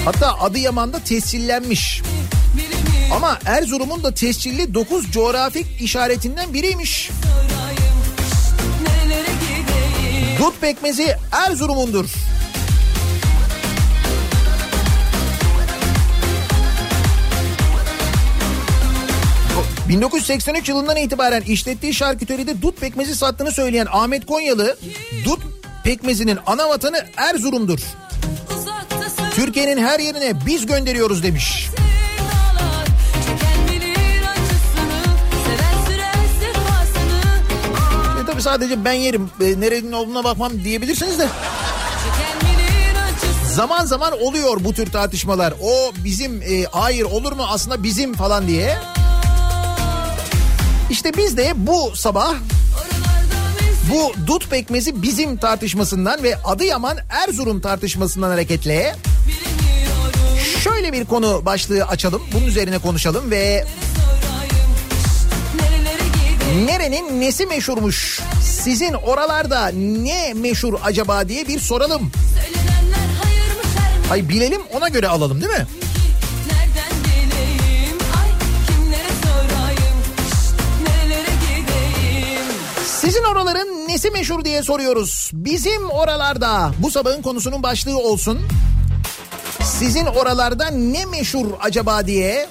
[0.05, 2.03] Hatta Adıyaman'da tescillenmiş.
[3.13, 7.11] Ama Erzurum'un da tescilli 9 coğrafik işaretinden biriymiş.
[7.11, 7.54] gideyim
[10.45, 12.05] Dut pekmezi Erzurum'undur.
[19.59, 24.77] O 1983 yılından itibaren işlettiği şarküteride dut pekmezi sattığını söyleyen Ahmet Konyalı,
[25.25, 25.41] dut
[25.85, 27.81] pekmezinin ana vatanı Erzurum'dur.
[29.35, 31.69] Türkiye'nin her yerine biz gönderiyoruz demiş.
[31.69, 31.94] sevdalar
[38.35, 41.29] tabii sadece ben yerim, e, nerenin olduğuna bakmam diyebilirsiniz de.
[43.55, 45.55] Zaman zaman oluyor bu tür tartışmalar.
[45.63, 48.79] O bizim e, hayır olur mu aslında bizim falan diye.
[50.91, 52.35] İşte biz de bu sabah
[53.91, 58.97] bu dut pekmezi bizim tartışmasından ve Adıyaman Erzurum tartışmasından hareketle
[60.65, 62.23] şöyle bir konu başlığı açalım.
[62.33, 63.65] Bunun üzerine konuşalım ve
[66.55, 68.21] nerenin nesi meşhurmuş?
[68.43, 72.11] Sizin oralarda ne meşhur acaba diye bir soralım.
[74.09, 75.67] Hay bilelim ona göre alalım değil mi?
[83.01, 85.31] Sizin oraların nesi meşhur diye soruyoruz.
[85.35, 88.41] Bizim oralarda bu sabahın konusunun başlığı olsun.
[89.63, 92.49] Sizin oralarda ne meşhur acaba diye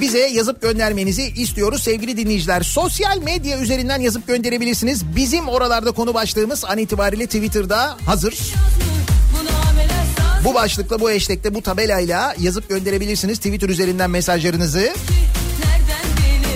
[0.00, 2.62] bize yazıp göndermenizi istiyoruz sevgili dinleyiciler.
[2.62, 5.16] Sosyal medya üzerinden yazıp gönderebilirsiniz.
[5.16, 8.38] Bizim oralarda konu başlığımız an itibariyle Twitter'da hazır.
[10.44, 14.92] Bu başlıkla bu hashtag'te bu tabelayla yazıp gönderebilirsiniz Twitter üzerinden mesajlarınızı.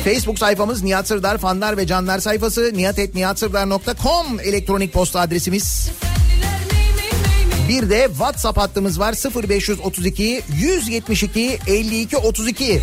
[0.04, 5.90] Facebook sayfamız Nihat Sırdar fanlar ve canlar sayfası nihatetnihatsırdar.com elektronik posta adresimiz.
[5.90, 6.07] Senliler
[7.68, 9.14] Bir de WhatsApp hattımız var
[9.44, 12.82] 0532 172 52 32 Diyorum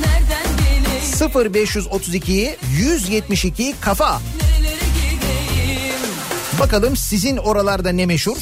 [0.00, 0.58] Nereden
[1.38, 4.20] bileyim 0532 172 kafa.
[6.60, 8.38] Bakalım sizin oralarda ne meşhur?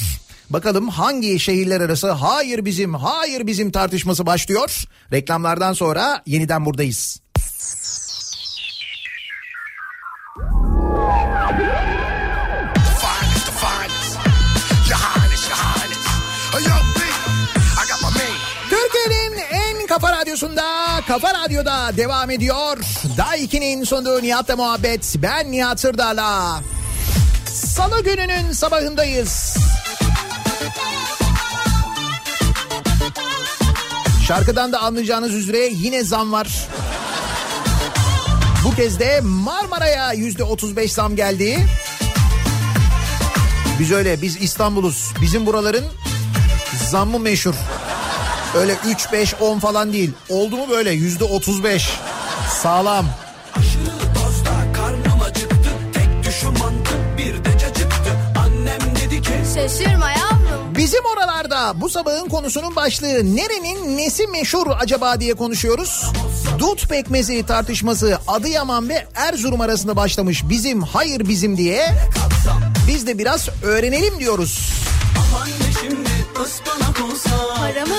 [0.50, 4.84] Bakalım hangi şehirler arası hayır bizim hayır bizim tartışması başlıyor.
[5.12, 7.20] Reklamlardan sonra yeniden buradayız.
[20.36, 22.78] Radyosunda Kafa Radyo'da devam ediyor.
[23.16, 25.14] Daha 2'nin sonunda Nihat'la muhabbet.
[25.22, 26.60] Ben Nihat Sırdar'la.
[27.46, 29.56] Salı gününün sabahındayız.
[34.28, 36.48] Şarkıdan da anlayacağınız üzere yine zam var.
[38.64, 41.66] Bu kez de Marmara'ya yüzde 35 zam geldi.
[43.80, 45.12] Biz öyle biz İstanbul'uz.
[45.20, 45.84] Bizim buraların
[46.90, 47.54] zammı meşhur.
[48.56, 50.12] Öyle 3, 5, 10 falan değil.
[50.28, 51.90] Oldu mu böyle yüzde 35.
[52.62, 53.06] Sağlam.
[53.56, 60.74] Aşırı dozda karnım acıktı Tek düşüm mantı bir de cacıktı Annem dedi ki Şaşırma yavrum
[60.76, 66.12] Bizim oralarda bu sabahın konusunun başlığı nerenin nesi meşhur acaba diye konuşuyoruz.
[66.58, 71.86] Dut pekmezi tartışması Adıyaman ve Erzurum arasında başlamış bizim hayır bizim diye.
[72.88, 74.72] Biz de biraz öğrenelim diyoruz.
[77.56, 77.95] Paramız olsun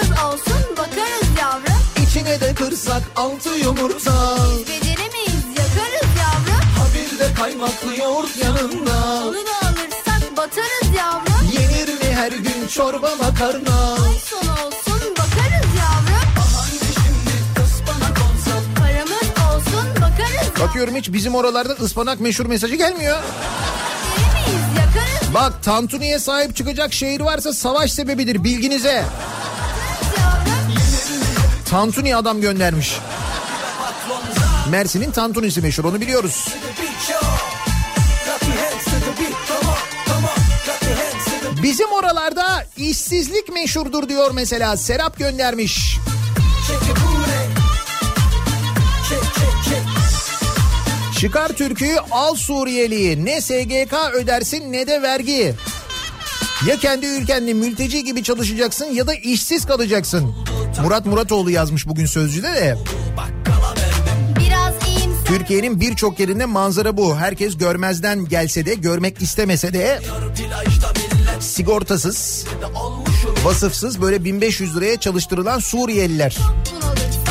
[3.18, 4.38] altı yumurta.
[4.61, 6.63] Beceremeyiz yakarız yavrum.
[6.93, 9.24] Bir de kaymaklı yoğurt yanında.
[9.28, 11.51] Onu da alırsak batarız yavrum.
[11.53, 13.93] Yenir mi her gün çorba makarna?
[13.93, 16.28] Ay son olsun bakarız yavrum.
[18.76, 20.68] Paramız olsun bakarız yavrum.
[20.68, 23.18] Bakıyorum hiç bizim oralarda ıspanak meşhur mesajı gelmiyor.
[25.34, 29.03] Bak tantuniye sahip çıkacak şehir varsa savaş sebebidir bilginize.
[31.70, 32.99] Tantuni adam göndermiş.
[34.70, 36.47] Mersin'in tantunisi meşhur onu biliyoruz.
[41.63, 45.97] Bizim oralarda işsizlik meşhurdur diyor mesela Serap göndermiş.
[51.20, 55.55] Çıkar türküyü al Suriyeli'yi ne SGK ödersin ne de vergi.
[56.68, 60.36] Ya kendi ülkende mülteci gibi çalışacaksın ya da işsiz kalacaksın.
[60.84, 62.78] Murat Muratoğlu yazmış bugün Sözcü'de de.
[64.39, 65.25] Biraz iyimser.
[65.25, 67.17] Türkiye'nin birçok yerinde manzara bu.
[67.17, 69.99] Herkes görmezden gelse de görmek istemese de
[71.39, 72.45] sigortasız,
[73.43, 76.38] vasıfsız böyle 1500 liraya çalıştırılan Suriyeliler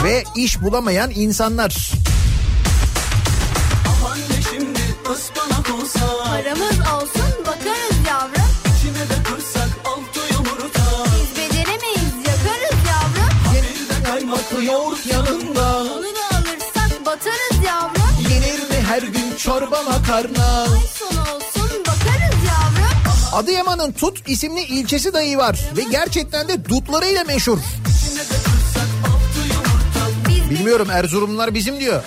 [0.04, 1.92] ve iş bulamayan insanlar.
[6.46, 6.75] paramız
[18.96, 20.62] her gün çorba makarna?
[20.62, 23.32] Ay son olsun bakarız yavrum.
[23.32, 27.58] Adıyaman'ın Tut isimli ilçesi dahi var ve gerçekten de dutlarıyla meşhur.
[30.50, 32.02] Bilmiyorum Erzurumlular bizim diyor.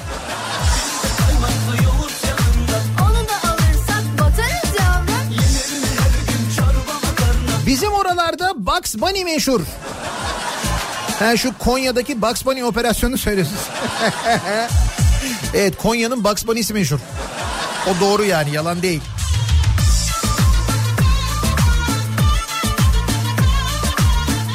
[7.66, 9.62] Bizim oralarda Bugs Bunny meşhur.
[11.20, 13.62] Ha şu Konya'daki Bugs Bunny operasyonunu söylüyorsunuz.
[15.54, 17.00] evet Konya'nın Bugs Bunny'si meşhur.
[17.88, 19.02] O doğru yani yalan değil.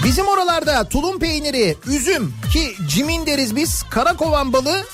[0.05, 4.84] Bizim oralarda tulum peyniri, üzüm ki cimin deriz biz, karakovan balı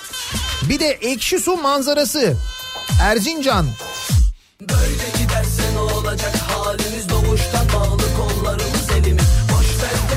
[0.69, 2.37] bir de ekşi su manzarası.
[3.03, 3.67] Erzincan.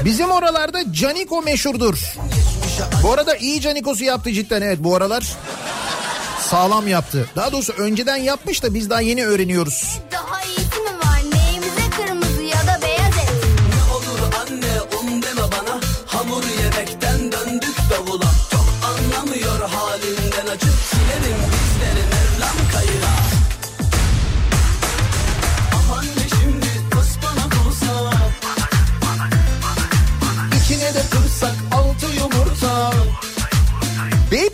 [0.05, 2.15] Bizim oralarda Caniko meşhurdur.
[3.03, 5.38] Bu arada iyi Caniko'su yaptı cidden evet bu aralar.
[6.54, 7.30] Sağlam yaptı.
[7.36, 9.99] Daha doğrusu önceden yapmış da biz daha yeni öğreniyoruz.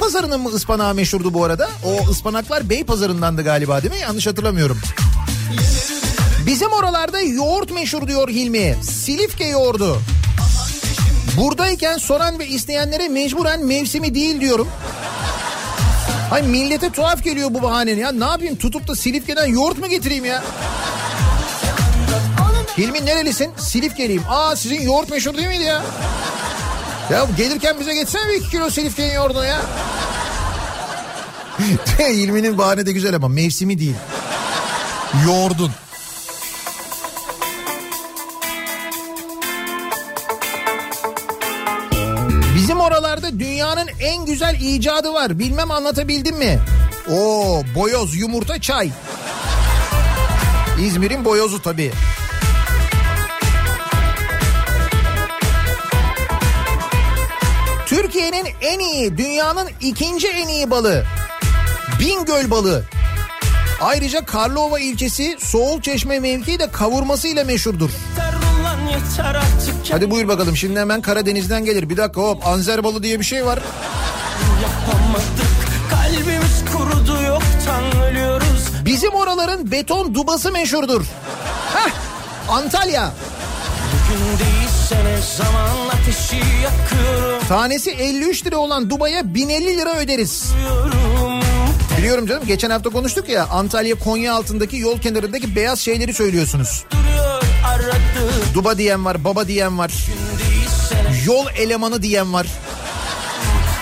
[0.10, 1.70] Beypazarı'nın mı ıspanağı meşhurdu bu arada?
[1.86, 4.00] O ıspanaklar Beypazarı'ndandı galiba değil mi?
[4.00, 4.80] Yanlış hatırlamıyorum.
[6.46, 8.78] Bizim oralarda yoğurt meşhur diyor Hilmi.
[8.84, 10.02] Silifke yoğurdu.
[11.38, 14.68] Buradayken soran ve isteyenlere mecburen mevsimi değil diyorum.
[16.30, 18.12] Hay millete tuhaf geliyor bu bahanen ya.
[18.12, 20.44] Ne yapayım tutup da Silifke'den yoğurt mu getireyim ya?
[22.78, 23.52] Hilmi nerelisin?
[23.58, 24.24] Silifkeliyim.
[24.30, 25.82] Aa sizin yoğurt meşhur değil miydi ya?
[27.12, 29.62] Ya gelirken bize getirsene bir iki kilo Silifke'nin yoğurdunu ya.
[32.00, 33.96] Hilmi'nin bahane de güzel ama mevsimi değil.
[35.26, 35.72] Yoğurdun.
[42.56, 45.40] Bizim oralarda dünyanın en güzel icadı var.
[45.40, 46.60] Bilmem anlatabildim mi?
[47.12, 48.92] Oo boyoz, yumurta, çay.
[50.82, 51.92] İzmir'in boyozu tabii.
[58.30, 61.04] Türkiye'nin en iyi, dünyanın ikinci en iyi balığı.
[62.00, 62.84] Bingöl balığı.
[63.82, 67.90] Ayrıca Karlova ilçesi Soğul Çeşme mevkii de kavurmasıyla meşhurdur.
[69.92, 71.90] Hadi buyur bakalım şimdi hemen Karadeniz'den gelir.
[71.90, 73.60] Bir dakika hop anzer balı diye bir şey var.
[74.62, 75.50] Yapamadık
[75.90, 81.06] kalbimiz kurudu yoktan ölüyoruz Bizim oraların beton dubası meşhurdur.
[81.74, 81.92] Heh,
[82.50, 83.06] Antalya.
[83.06, 83.39] Gün
[84.40, 90.52] değilse ne zaman ateşi yakıyorum Tanesi 53 lira olan dubaya 1050 lira öderiz.
[91.98, 96.86] Biliyorum canım geçen hafta konuştuk ya Antalya Konya altındaki yol kenarındaki beyaz şeyleri söylüyorsunuz.
[98.54, 99.92] Duba diyen var, baba diyen var.
[101.26, 102.48] Yol elemanı diyen var.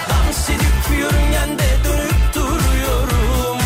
[0.10, 3.58] Dans edip yörüngende dönüp duruyorum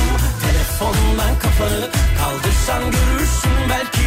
[0.42, 1.90] Telefondan kafanı
[2.20, 4.01] kaldırsan görürsün belki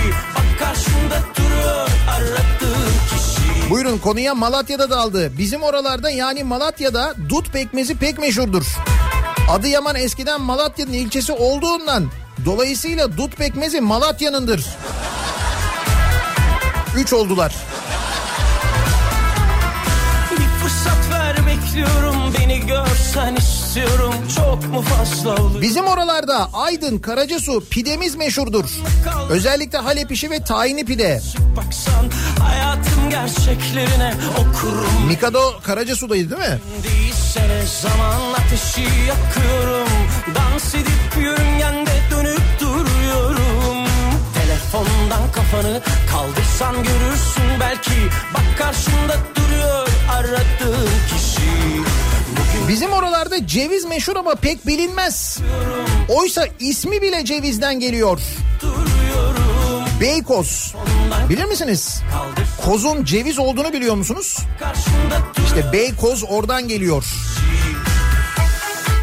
[3.70, 5.38] Buyurun konuya Malatya'da daldı.
[5.38, 8.66] Bizim oralarda yani Malatya'da dut pekmezi pek meşhurdur.
[9.50, 12.10] Adıyaman eskiden Malatya'nın ilçesi olduğundan
[12.44, 14.66] dolayısıyla dut pekmezi Malatya'nındır.
[16.96, 17.54] Üç oldular.
[20.30, 23.36] Bir fırsat ver bekliyorum beni görsen
[23.74, 28.64] istiyorum Çok mu fazla olur Bizim oralarda Aydın, Karacasu pidemiz meşhurdur.
[29.30, 31.20] Özellikle Halep işi ve tahinli pide.
[31.56, 32.06] Baksan
[32.42, 36.60] hayatın gerçeklerine okurum Mikado Karacasu'daydı değil mi?
[36.82, 39.88] Değilsene zaman ateşi yakıyorum
[40.34, 43.86] Dans edip yörüngende dönüp duruyorum
[44.34, 47.92] Telefondan kafanı kaldırsan görürsün belki
[48.34, 51.44] Bak karşında duruyor aradığın kişi
[52.68, 55.38] Bizim oralarda ceviz meşhur ama pek bilinmez.
[56.08, 58.20] Oysa ismi bile cevizden geliyor.
[60.00, 60.74] Beykoz.
[61.28, 62.02] Bilir misiniz?
[62.64, 64.38] Kozun ceviz olduğunu biliyor musunuz?
[65.46, 67.04] İşte Beykoz oradan geliyor.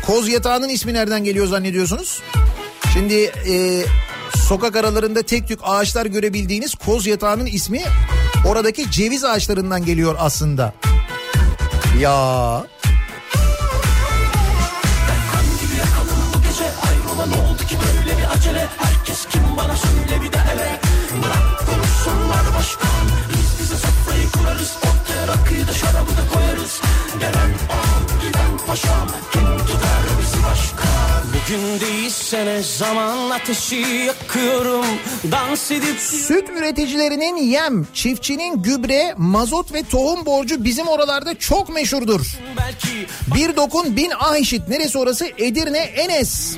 [0.05, 2.21] Koz yatağının ismi nereden geliyor zannediyorsunuz?
[2.93, 3.83] Şimdi e,
[4.47, 7.81] sokak aralarında tek tük ağaçlar görebildiğiniz koz yatağının ismi
[8.45, 10.73] oradaki ceviz ağaçlarından geliyor aslında.
[11.99, 12.63] Ya
[31.33, 34.85] Bugün değilsene zaman ateşi yakıyorum
[35.31, 42.21] Dans edip süt üreticilerinin yem, çiftçinin gübre, mazot ve tohum borcu bizim oralarda çok meşhurdur.
[42.57, 44.67] belki Bir dokun bin ah işit.
[44.67, 45.25] Neresi orası?
[45.37, 46.57] Edirne Enes.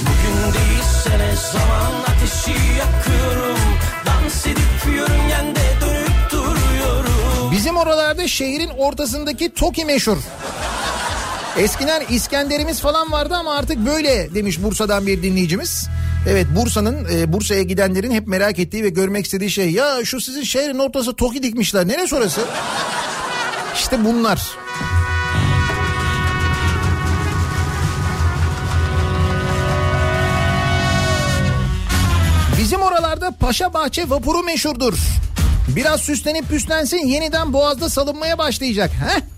[0.00, 3.58] Bugün değilsene zaman ateşi yakıyorum
[4.06, 10.16] Dans edip yörüngende dönüp duruyorum Bizim oralarda şehrin ortasındaki Toki meşhur.
[11.58, 15.88] Eskiden İskenderimiz falan vardı ama artık böyle demiş Bursa'dan bir dinleyicimiz.
[16.28, 20.42] Evet Bursa'nın e, Bursa'ya gidenlerin hep merak ettiği ve görmek istediği şey ya şu sizin
[20.42, 21.88] şehrin ortası Toki dikmişler.
[21.88, 22.40] Neresi orası?
[23.74, 24.42] İşte bunlar.
[32.58, 34.94] Bizim oralarda Paşa Bahçe vapuru meşhurdur.
[35.76, 38.90] Biraz süslenip püslensin yeniden boğazda salınmaya başlayacak.
[38.90, 39.33] Heh.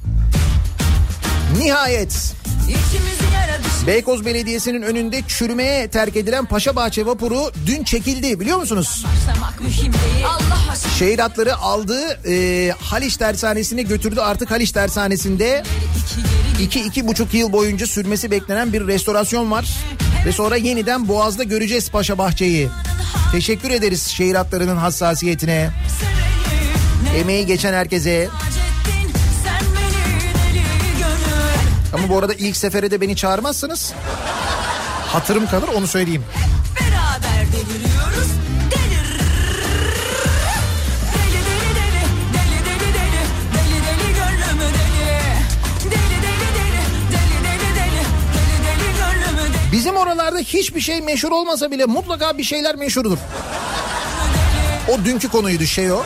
[1.58, 2.34] Nihayet.
[3.86, 9.06] Beykoz Belediyesi'nin önünde çürümeye terk edilen Paşa Bahçe vapuru dün çekildi biliyor musunuz?
[10.98, 14.20] Şehir hatları aldığı e, Haliç Tersanesi'ne götürdü.
[14.20, 15.62] Artık Haliç Tersanesi'nde
[15.96, 19.68] iki geri iki, iki buçuk yıl boyunca sürmesi beklenen bir restorasyon var.
[20.26, 22.68] Ve sonra yeniden Boğaz'da göreceğiz Paşa Bahçe'yi.
[23.32, 25.70] Teşekkür ederiz şehir hatlarının hassasiyetine,
[27.18, 28.10] emeği geçen herkese.
[28.10, 28.55] ettin
[31.92, 33.92] Ama bu arada ilk sefere de beni çağırmazsanız
[35.06, 36.24] hatırım kalır onu söyleyeyim.
[36.80, 38.28] Beraber deliriyoruz.
[38.70, 39.08] Delir.
[41.14, 42.02] Deli deli deli.
[42.34, 43.22] Deli deli deli.
[43.54, 45.06] Deli deli gönlümü deli.
[45.84, 46.82] Deli deli deli.
[47.12, 48.02] Deli deli deli.
[48.34, 49.72] Deli deli gönlümü deli.
[49.72, 53.18] Bizim oralarda hiçbir şey meşhur olmasa bile mutlaka bir şeyler meşhurdur.
[54.88, 56.02] O dünkü konuydu şey o.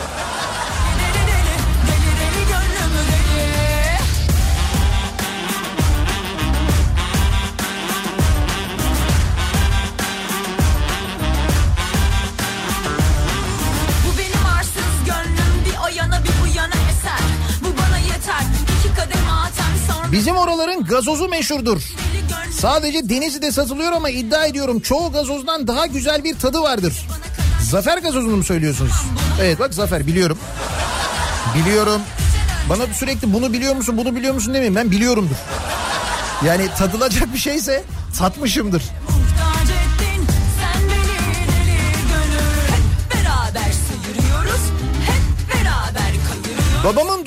[20.12, 21.82] Bizim oraların gazozu meşhurdur.
[22.52, 27.06] Sadece Denizli'de satılıyor ama iddia ediyorum çoğu gazozdan daha güzel bir tadı vardır.
[27.70, 28.92] Zafer gazozunu mu söylüyorsunuz?
[29.40, 30.38] Evet bak Zafer biliyorum.
[31.54, 32.00] Biliyorum.
[32.68, 35.36] Bana sürekli bunu biliyor musun bunu biliyor musun demeyin ben biliyorumdur.
[36.46, 37.84] Yani tadılacak bir şeyse
[38.18, 38.82] tatmışımdır.
[46.84, 47.20] Babamın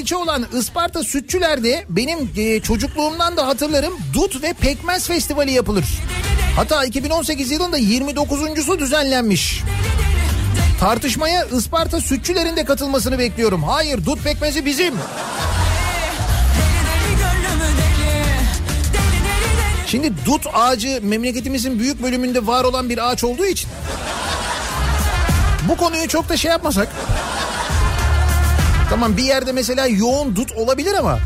[0.00, 5.84] ilçe olan Isparta Sütçüler'de benim e, çocukluğumdan da hatırlarım dut ve pekmez festivali yapılır.
[6.56, 9.62] Hatta 2018 yılında 29.sü düzenlenmiş.
[10.80, 13.62] Tartışmaya Isparta Sütçüler'in de katılmasını bekliyorum.
[13.62, 14.94] Hayır dut pekmezi bizim.
[19.86, 23.68] Şimdi dut ağacı memleketimizin büyük bölümünde var olan bir ağaç olduğu için
[25.68, 26.88] bu konuyu çok da şey yapmasak.
[28.90, 31.18] Tamam bir yerde mesela yoğun dut olabilir ama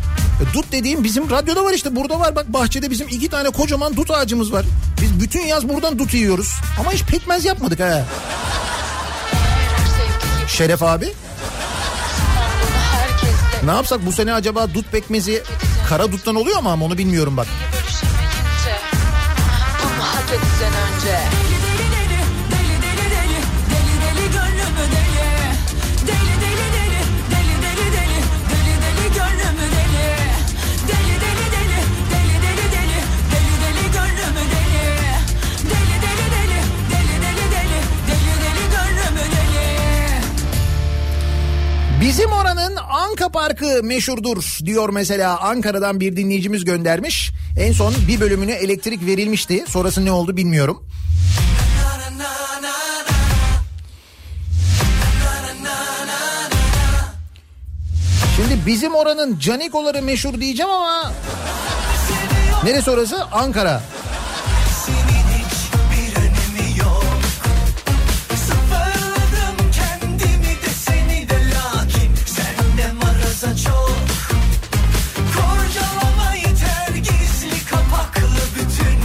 [0.43, 3.97] e, dut dediğim bizim radyoda var işte burada var bak bahçede bizim iki tane kocaman
[3.97, 4.65] dut ağacımız var.
[5.03, 8.05] Biz bütün yaz buradan dut yiyoruz ama hiç pekmez yapmadık ha.
[10.49, 11.13] Şeref abi
[13.65, 15.43] ne yapsak bu sene acaba dut pekmezi
[15.89, 17.47] kara duttan oluyor mu ama onu bilmiyorum bak.
[20.01, 21.34] hak edeceksin önce
[42.15, 47.31] Bizim oranın Anka Parkı meşhurdur diyor mesela Ankara'dan bir dinleyicimiz göndermiş.
[47.59, 49.65] En son bir bölümüne elektrik verilmişti.
[49.69, 50.87] Sonrası ne oldu bilmiyorum.
[58.37, 61.13] Şimdi bizim oranın canikoları meşhur diyeceğim ama
[62.65, 63.25] neresi orası?
[63.25, 63.83] Ankara.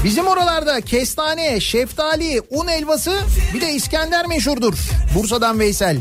[0.04, 3.20] Bizim oralarda kestane, şeftali, un helvası
[3.54, 4.74] bir de İskender meşhurdur.
[5.16, 5.98] Bursa'dan Veysel.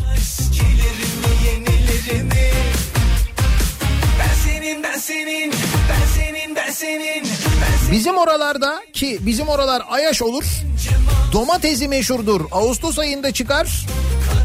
[7.91, 10.45] Bizim oralarda ki bizim oralar Ayaş olur.
[11.33, 12.41] Domatesi meşhurdur.
[12.53, 13.87] Ağustos ayında çıkar.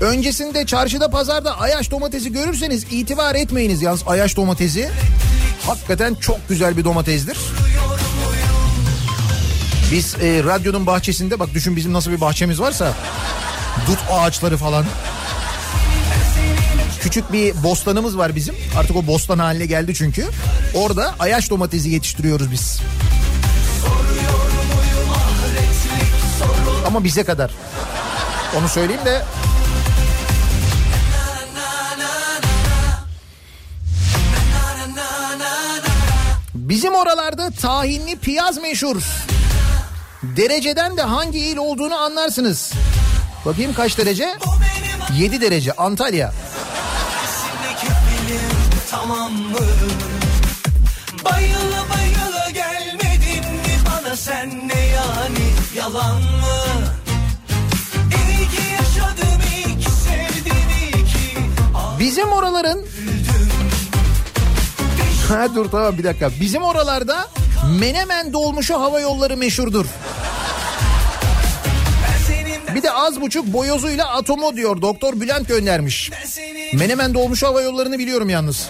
[0.01, 4.89] Öncesinde çarşıda pazarda Ayaş domatesi görürseniz itibar etmeyiniz yalnız Ayaş domatesi.
[5.67, 7.37] Hakikaten çok güzel bir domatesdir.
[9.91, 12.93] Biz e, radyonun bahçesinde bak düşün bizim nasıl bir bahçemiz varsa
[13.87, 14.85] dut ağaçları falan.
[17.01, 18.55] Küçük bir bostanımız var bizim.
[18.77, 20.25] Artık o bostan haline geldi çünkü.
[20.73, 22.79] Orada Ayaş domatesi yetiştiriyoruz biz.
[26.87, 27.51] Ama bize kadar.
[28.59, 29.21] Onu söyleyeyim de.
[36.55, 39.01] Bizim oralarda tahinli piyaz meşhur.
[40.23, 42.73] Dereceden de hangi il olduğunu anlarsınız.
[43.45, 44.37] Bakayım kaç derece?
[45.17, 46.33] 7 derece Antalya.
[48.91, 49.57] Tamam mı?
[51.25, 56.85] Bayıla bayıla gelmedin mi bana sen ne yani yalan mı?
[58.09, 61.37] İyi yaşadım iyi ki sevdim iyi ki
[61.99, 62.79] Bizim oraların
[65.29, 66.29] Ha dur tamam bir dakika.
[66.41, 67.27] Bizim oralarda
[67.69, 69.85] Menemen dolmuşu hava yolları meşhurdur.
[72.75, 74.81] Bir de az buçuk boyozuyla atomu diyor.
[74.81, 76.11] Doktor Bülent göndermiş.
[76.73, 78.69] Menemen dolmuş hava yollarını biliyorum yalnız.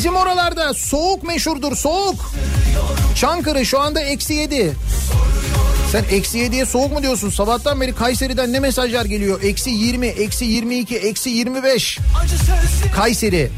[0.00, 2.32] Bizim oralarda soğuk meşhurdur soğuk.
[3.14, 4.72] Çankırı şu anda eksi yedi.
[5.92, 7.30] Sen eksi yediye soğuk mu diyorsun?
[7.30, 9.42] Sabahtan beri Kayseri'den ne mesajlar geliyor?
[9.42, 11.98] Eksi 20, eksi 22, eksi 25.
[12.22, 13.50] acı sözle Kayseri.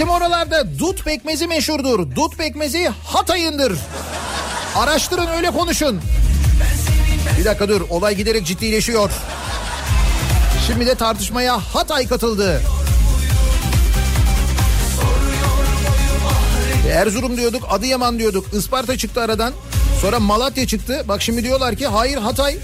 [0.00, 2.16] Bizim oralarda dut pekmezi meşhurdur.
[2.16, 3.78] Dut pekmezi Hatay'ındır.
[4.76, 6.00] Araştırın öyle konuşun.
[7.38, 9.10] Bir dakika dur olay giderek ciddileşiyor.
[10.66, 12.62] Şimdi de tartışmaya Hatay katıldı.
[16.92, 19.52] Erzurum diyorduk, Adıyaman diyorduk, Isparta çıktı aradan.
[20.00, 21.04] Sonra Malatya çıktı.
[21.08, 22.58] Bak şimdi diyorlar ki hayır Hatay.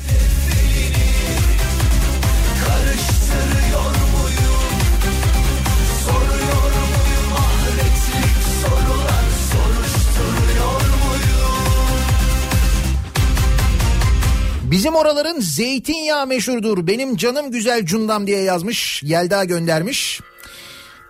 [14.70, 16.86] Bizim oraların zeytinyağı meşhurdur.
[16.86, 19.02] Benim canım güzel cundam diye yazmış.
[19.02, 20.20] Yelda göndermiş.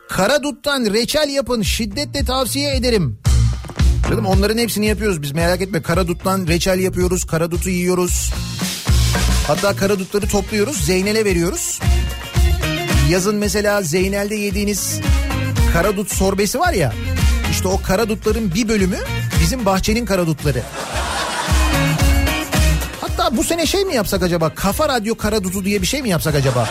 [0.09, 3.18] Karadut'tan reçel yapın şiddetle tavsiye ederim.
[4.11, 5.82] Canım onların hepsini yapıyoruz biz merak etme.
[5.82, 7.24] Karadut'tan reçel yapıyoruz.
[7.24, 8.32] Karadutu yiyoruz.
[9.46, 10.84] Hatta karadutları topluyoruz.
[10.84, 11.80] Zeynel'e veriyoruz.
[13.11, 15.00] Yazın mesela Zeynel'de yediğiniz
[15.72, 16.92] karadut sorbesi var ya.
[17.50, 18.98] İşte o karadutların bir bölümü
[19.40, 20.62] bizim bahçenin karadutları.
[23.32, 24.54] Bu sene şey mi yapsak acaba?
[24.54, 26.68] Kafa Radyo Karadutu diye bir şey mi yapsak acaba?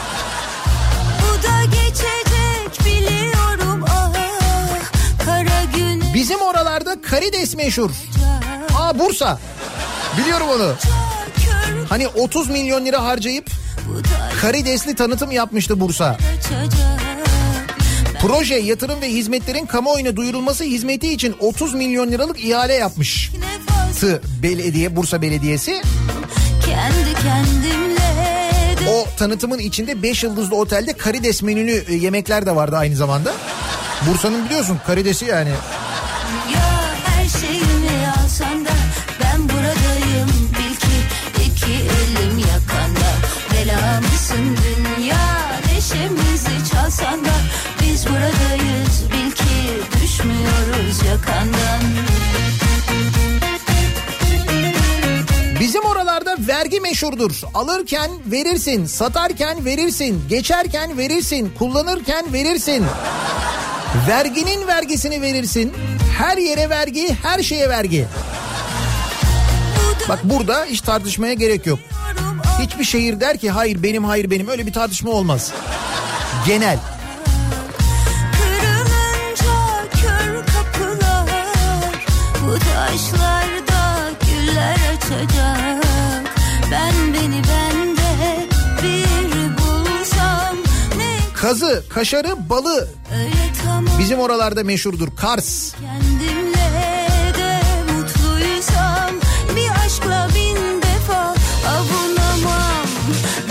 [5.28, 5.44] Ah
[6.14, 7.90] Bizim oralarda karides meşhur.
[8.78, 9.40] Aa Bursa.
[10.18, 10.74] Biliyorum onu.
[11.90, 13.50] Hani 30 milyon lira harcayıp
[14.42, 16.18] karidesli tanıtım yapmıştı Bursa.
[18.22, 23.32] Proje yatırım ve hizmetlerin kamuoyuna duyurulması hizmeti için 30 milyon liralık ihale yapmış.
[23.34, 23.66] nefes
[24.44, 25.82] belediye Bursa Belediyesi.
[26.86, 28.06] Kendi kendimle
[28.90, 33.34] O tanıtımın içinde 5 yıldızlı otelde karides menülü e, yemekler de vardı aynı zamanda.
[34.08, 35.50] Bursa'nın biliyorsun karidesi yani.
[36.54, 38.70] Ya her şeyimi alsan da
[39.24, 40.30] ben buradayım.
[40.58, 40.98] Bil ki
[41.46, 43.10] iki elim yakanda.
[43.54, 45.52] Bela mısın dünya?
[45.74, 47.36] Neşemizi çalsan da
[47.82, 49.04] biz buradayız.
[49.12, 51.82] Bil ki düşmüyoruz yakandan
[56.48, 57.42] vergi meşhurdur.
[57.54, 62.86] Alırken verirsin, satarken verirsin, geçerken verirsin, kullanırken verirsin.
[64.08, 65.74] Verginin vergisini verirsin.
[66.18, 68.08] Her yere vergi, her şeye vergi.
[70.10, 71.80] Bak burada hiç tartışmaya gerek yok.
[72.62, 75.52] Hiçbir şehir der ki hayır benim hayır benim öyle bir tartışma olmaz.
[76.48, 76.80] Genel.
[78.32, 79.56] Kırılınca
[80.46, 81.30] kapılar
[82.46, 85.55] Bu taşlarda güller açacak
[86.72, 88.46] Ben beni bende
[88.84, 90.56] bir bulsam
[90.98, 92.88] Ne Kazı, kaşarı, balı
[94.00, 95.08] bizim oralarda meşhurdur.
[95.16, 95.72] Kars.
[95.74, 96.98] Kendimle
[97.38, 97.60] de
[97.94, 99.12] mutluysam
[99.56, 101.36] Bir aşkla bin defa
[101.68, 102.88] avunamam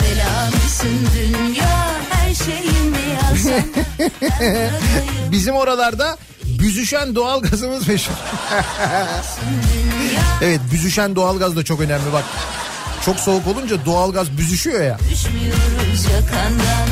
[0.03, 4.73] Bela mısın dünya her şeyimi buradayım
[5.33, 8.15] Bizim oralarda büzüşen doğalgazımız meşhur.
[10.43, 12.25] Evet büzüşen doğalgaz da çok önemli bak.
[13.05, 14.99] Çok soğuk olunca doğalgaz büzüşüyor ya.
[15.11, 16.89] Düşmüyoruz yakandan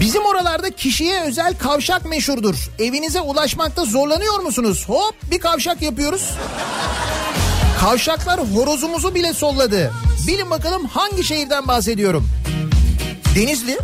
[0.00, 2.70] Bizim oralarda kişiye özel kavşak meşhurdur.
[2.78, 4.84] Evinize ulaşmakta zorlanıyor musunuz?
[4.86, 6.30] Hop bir kavşak yapıyoruz.
[7.80, 9.92] Kavşaklar horozumuzu bile solladı.
[10.26, 12.28] Bilin bakalım hangi şehirden bahsediyorum?
[13.34, 13.78] Denizli.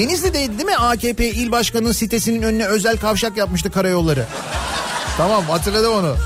[0.00, 4.26] Denizli'deydi değil mi AKP il başkanının sitesinin önüne özel kavşak yapmıştı karayolları.
[5.16, 6.16] Tamam hatırladım onu.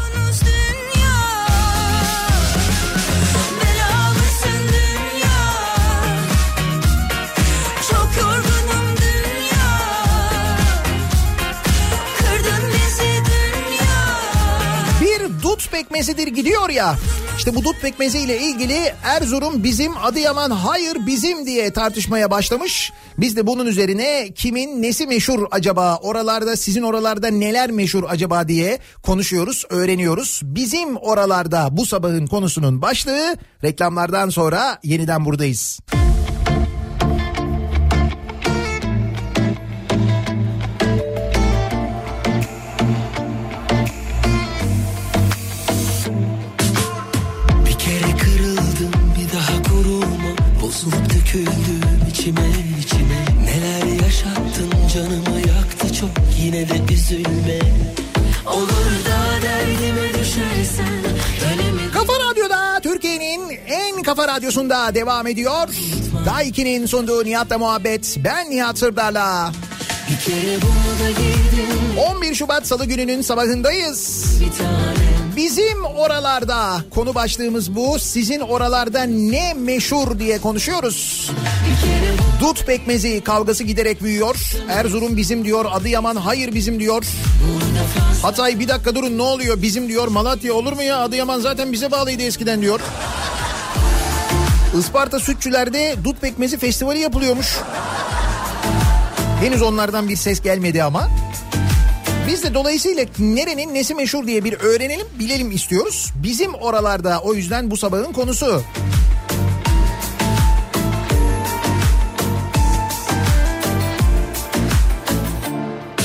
[15.01, 16.97] Bir dut pekmezidir gidiyor ya.
[17.39, 22.93] İşte bu dut pekmezi ile ilgili Erzurum bizim Adıyaman hayır bizim diye tartışmaya başlamış.
[23.19, 28.79] Biz de bunun üzerine kimin nesi meşhur acaba oralarda sizin oralarda neler meşhur acaba diye
[29.03, 30.41] konuşuyoruz öğreniyoruz.
[30.45, 35.81] Bizim oralarda bu sabahın konusunun başlığı reklamlardan sonra yeniden buradayız.
[35.93, 36.04] Bir
[51.35, 52.49] döküldüm içime
[52.85, 56.11] içime Neler yaşattın canımı yaktı çok
[56.43, 57.59] Yine de üzülme
[58.47, 61.05] Olur da derdime düşersen
[61.95, 65.69] Kafa Radyo'da Türkiye'nin en kafa radyosunda devam ediyor.
[66.27, 68.17] Daha 2'nin sunduğu Nihat'la muhabbet.
[68.25, 69.53] Ben Nihat Sırdar'la.
[70.11, 74.27] bir kere bunu da girdim 11 Şubat Salı gününün sabahındayız.
[74.41, 77.99] bir tanem Bizim oralarda konu başlığımız bu.
[77.99, 81.31] Sizin oralarda ne meşhur diye konuşuyoruz.
[82.41, 84.37] Dut pekmezi kavgası giderek büyüyor.
[84.69, 85.65] Erzurum bizim diyor.
[85.73, 87.05] Adıyaman hayır bizim diyor.
[88.23, 90.09] Hatay bir dakika durun ne oluyor bizim diyor.
[90.09, 92.81] Malatya olur mu ya Adıyaman zaten bize bağlıydı eskiden diyor.
[94.79, 97.59] Isparta Sütçüler'de dut pekmezi festivali yapılıyormuş.
[99.41, 101.09] Henüz onlardan bir ses gelmedi ama.
[102.29, 106.13] Biz de dolayısıyla nerenin nesi meşhur diye bir öğrenelim, bilelim istiyoruz.
[106.23, 108.63] Bizim oralarda o yüzden bu sabahın konusu.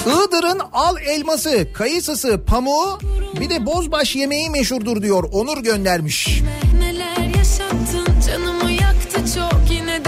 [0.05, 2.99] Iğdır'ın al elması, kayısısı, pamuğu
[3.39, 5.23] bir de bozbaş yemeği meşhurdur diyor.
[5.31, 6.41] Onur göndermiş.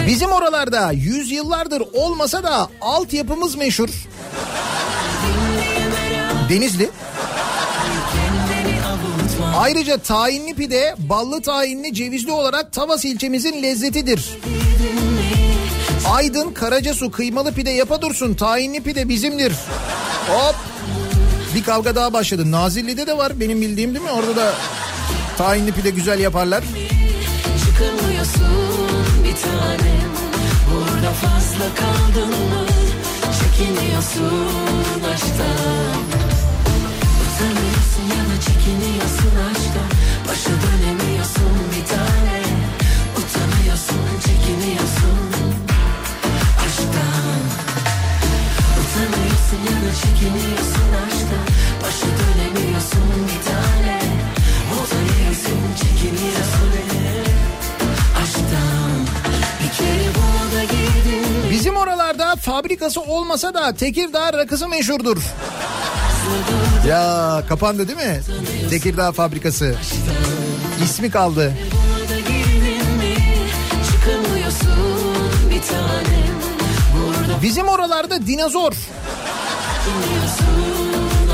[0.07, 3.89] Bizim oralarda yüzyıllardır olmasa da altyapımız meşhur.
[6.51, 6.89] Denizli.
[9.57, 14.29] Ayrıca tahinli pide ballı tahinli cevizli olarak Tavas ilçemizin lezzetidir.
[16.09, 19.53] Aydın Karacasu kıymalı pide yapa dursun tahinli pide bizimdir.
[20.27, 20.55] Hop
[21.55, 22.51] bir kavga daha başladı.
[22.51, 24.11] Nazilli'de de var benim bildiğim değil mi?
[24.11, 24.53] Orada da
[25.37, 26.63] tahinli pide güzel yaparlar.
[27.65, 30.11] Çıkamıyorsun bir tanem
[30.71, 32.65] Burada fazla kaldın mı
[33.39, 36.10] Çekiniyorsun aşktan
[40.41, 42.41] Başa dönemiyorsun bir tane.
[43.17, 45.19] Utanıyorsun çekiniyorsun.
[46.65, 47.41] Aşktan.
[48.81, 51.45] Utanıyorsun ya da çekiniyorsun aşktan.
[51.83, 53.99] Başa dönemiyorsun bir tane.
[54.73, 56.71] Utanıyorsun çekiniyorsun.
[58.23, 58.91] Aşktan.
[59.63, 61.51] Bir kere buna da girdin?
[61.51, 65.17] Bizim oralarda fabrikası olmasa da Tekirdağ rakısı meşhurdur.
[66.87, 68.21] Ya kapandı değil mi?
[68.69, 69.75] Tekirdağ fabrikası.
[70.83, 71.53] İsmi kaldı.
[77.43, 78.71] Bizim oralarda dinozor.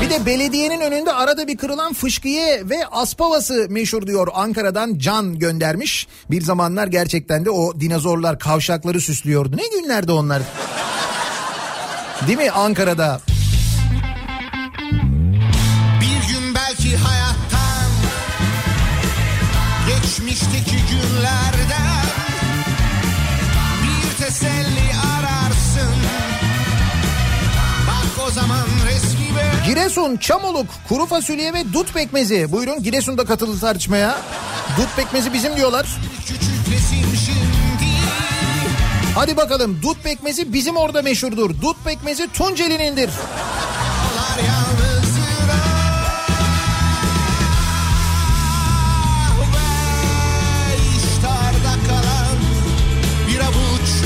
[0.02, 4.28] Bir de belediyenin önünde arada bir kırılan fışkıye ve aspavası meşhur diyor.
[4.34, 6.06] Ankara'dan Can göndermiş.
[6.30, 9.56] Bir zamanlar gerçekten de o dinozorlar kavşakları süslüyordu.
[9.56, 10.42] Ne günlerdi onlar?
[12.26, 13.20] Değil mi Ankara'da?
[29.68, 32.52] Giresun, Çamoluk, kuru fasulye ve dut pekmezi.
[32.52, 34.18] Buyurun Giresun'da katıldı tartışmaya.
[34.78, 35.86] Dut pekmezi bizim diyorlar.
[39.14, 41.50] Hadi bakalım dut pekmezi bizim orada meşhurdur.
[41.62, 43.10] Dut pekmezi Tunceli'nindir.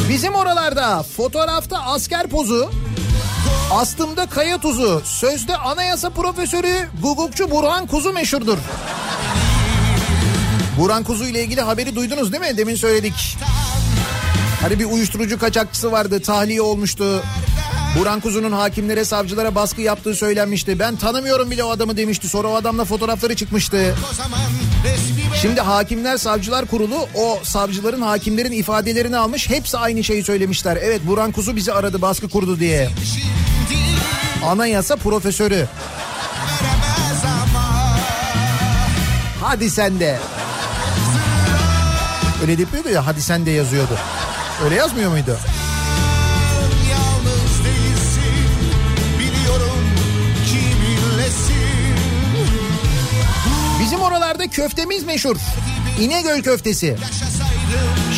[0.08, 2.70] Bizim oralarda fotoğrafta asker pozu,
[3.72, 8.58] astımda kaya tuzu, sözde anayasa profesörü Gugukçu Burhan Kuzu meşhurdur.
[10.78, 12.56] Burhan Kuzu ile ilgili haberi duydunuz değil mi?
[12.56, 13.36] Demin söyledik.
[14.62, 17.22] Hani bir uyuşturucu kaçakçısı vardı, tahliye olmuştu.
[17.98, 20.78] Burhan Kuzu'nun hakimlere, savcılara baskı yaptığı söylenmişti.
[20.78, 22.28] Ben tanımıyorum bile o adamı demişti.
[22.28, 23.94] Sonra o adamla fotoğrafları çıkmıştı.
[25.42, 29.50] Şimdi Hakimler Savcılar Kurulu o savcıların hakimlerin ifadelerini almış.
[29.50, 30.78] Hepsi aynı şeyi söylemişler.
[30.82, 32.90] Evet Burhan Kuzu bizi aradı baskı kurdu diye.
[33.14, 33.41] şimdi
[34.46, 35.68] Anayasa profesörü.
[39.42, 40.18] Hadi sen de.
[42.42, 43.98] Öyle yapıyordu ya hadi sen de yazıyordu.
[44.64, 45.36] Öyle yazmıyor muydu?
[53.80, 55.36] Bizim oralarda köftemiz meşhur.
[56.00, 56.96] İnegöl köftesi.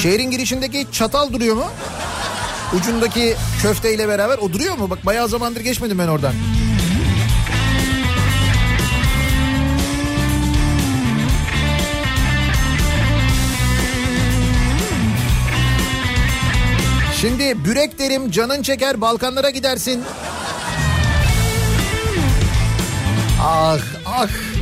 [0.03, 1.64] Şehrin girişindeki çatal duruyor mu?
[2.77, 4.91] Ucundaki köfteyle beraber o duruyor mu?
[4.91, 6.35] Bak bayağı zamandır geçmedim ben oradan.
[17.20, 20.05] Şimdi bürek derim canın çeker Balkanlara gidersin.
[23.41, 24.53] Ah ah.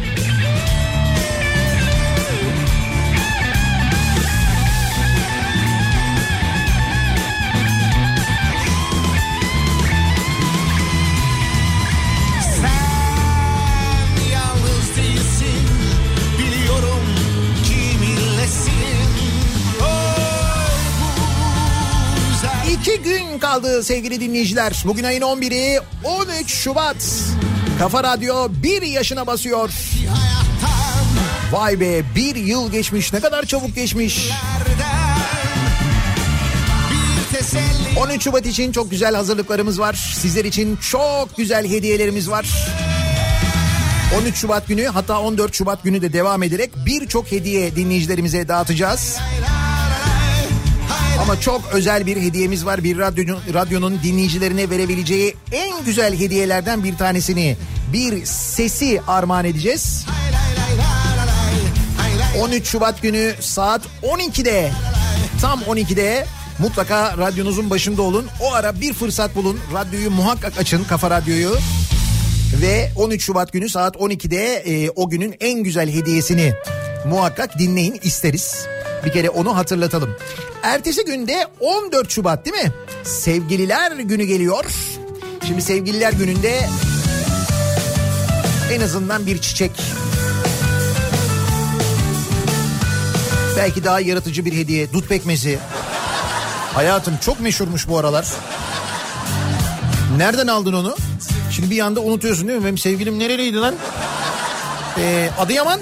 [23.05, 24.83] Gün kaldı sevgili dinleyiciler.
[24.87, 26.97] Bugün ayın 11'i 13 Şubat.
[27.79, 29.71] Kafa Radyo bir yaşına basıyor.
[31.53, 34.29] Vay be bir yıl geçmiş ne kadar çabuk geçmiş.
[34.29, 35.17] nereden
[36.91, 40.15] Bir teselli 13 Şubat için çok güzel hazırlıklarımız var.
[40.15, 42.47] Sizler için çok güzel hediyelerimiz var.
[44.21, 49.19] 13 Şubat günü hatta 14 Şubat günü de devam ederek birçok hediye dinleyicilerimize dağıtacağız.
[51.21, 52.85] Ama çok özel bir hediyemiz var.
[52.85, 57.57] Bir radyonun, radyonun dinleyicilerine verebileceği en güzel hediyelerden bir tanesini
[57.93, 60.07] bir sesi armağan edeceğiz.
[62.41, 64.71] 13 Şubat günü saat 12'de
[65.41, 66.27] tam 12'de
[66.59, 68.27] mutlaka radyonuzun başında olun.
[68.41, 69.59] O ara bir fırsat bulun.
[69.75, 71.57] Radyoyu muhakkak açın Kafa Radyoyu.
[72.61, 76.53] Ve 13 Şubat günü saat 12'de e, o günün en güzel hediyesini
[77.07, 78.67] muhakkak dinleyin isteriz.
[79.05, 80.11] Bir kere onu hatırlatalım.
[80.63, 82.73] Ertesi günde 14 Şubat değil mi?
[83.05, 84.65] Sevgililer günü geliyor.
[85.47, 86.61] Şimdi sevgililer gününde
[88.73, 89.73] en azından bir çiçek
[93.57, 94.93] Belki daha yaratıcı bir hediye.
[94.93, 95.59] Dut pekmezi.
[96.75, 98.27] Hayatım çok meşhurmuş bu aralar.
[100.17, 100.97] Nereden aldın onu?
[101.51, 102.65] Şimdi bir anda unutuyorsun değil mi?
[102.65, 103.75] Benim sevgilim nereliydi lan?
[104.99, 105.81] Ee, Adıyaman.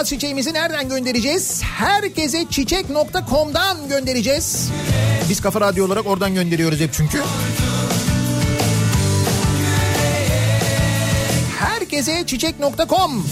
[0.00, 0.54] Alacağız çiçeğimizi?
[0.54, 1.62] Nereden göndereceğiz?
[1.62, 4.70] Herkese çiçek.com'dan göndereceğiz.
[5.28, 7.22] Biz Kafa Radyo olarak oradan gönderiyoruz hep çünkü.
[11.58, 13.26] Herkese çiçek.com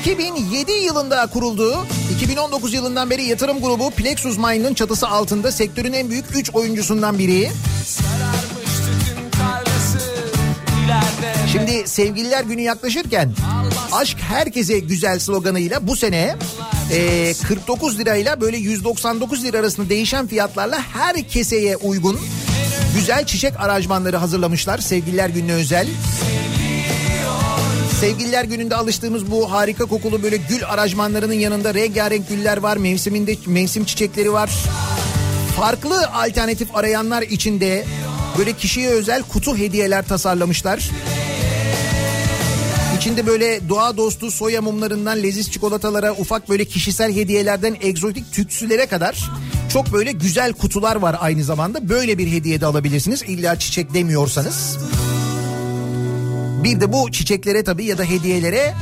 [0.00, 6.24] 2007 yılında kurulduğu, 2019 yılından beri yatırım grubu Plexus Mind'ın çatısı altında sektörün en büyük
[6.36, 7.50] 3 oyuncusundan biri.
[7.86, 8.41] sararmış
[11.52, 13.32] Şimdi sevgililer günü yaklaşırken
[13.92, 16.36] aşk herkese güzel sloganıyla bu sene
[16.92, 22.20] e, 49 lirayla böyle 199 lira arasında değişen fiyatlarla her keseye uygun
[22.94, 25.88] güzel çiçek aranjmanları hazırlamışlar sevgililer gününe özel.
[28.00, 32.76] Sevgililer gününde alıştığımız bu harika kokulu böyle gül aranjmanlarının yanında rengarenk güller var.
[32.76, 34.50] Mevsiminde mevsim çiçekleri var.
[35.56, 37.84] Farklı alternatif arayanlar için de
[38.38, 40.90] böyle kişiye özel kutu hediyeler tasarlamışlar.
[43.02, 49.30] İçinde böyle doğa dostu soya mumlarından leziz çikolatalara ufak böyle kişisel hediyelerden egzotik tütsülere kadar
[49.72, 51.88] çok böyle güzel kutular var aynı zamanda.
[51.88, 54.78] Böyle bir hediye de alabilirsiniz illa çiçek demiyorsanız.
[56.64, 58.74] Bir de bu çiçeklere tabii ya da hediyelere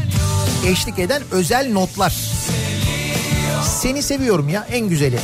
[0.66, 2.16] eşlik eden özel notlar.
[3.64, 5.18] Seni seviyorum ya en güzeli.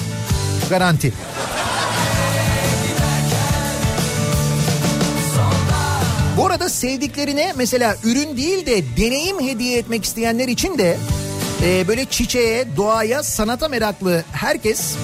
[0.71, 1.13] Garanti.
[6.37, 10.99] Bu arada sevdiklerine mesela ürün değil de deneyim hediye etmek isteyenler için de
[11.63, 14.95] e, böyle çiçeğe, doğaya, sanata meraklı herkes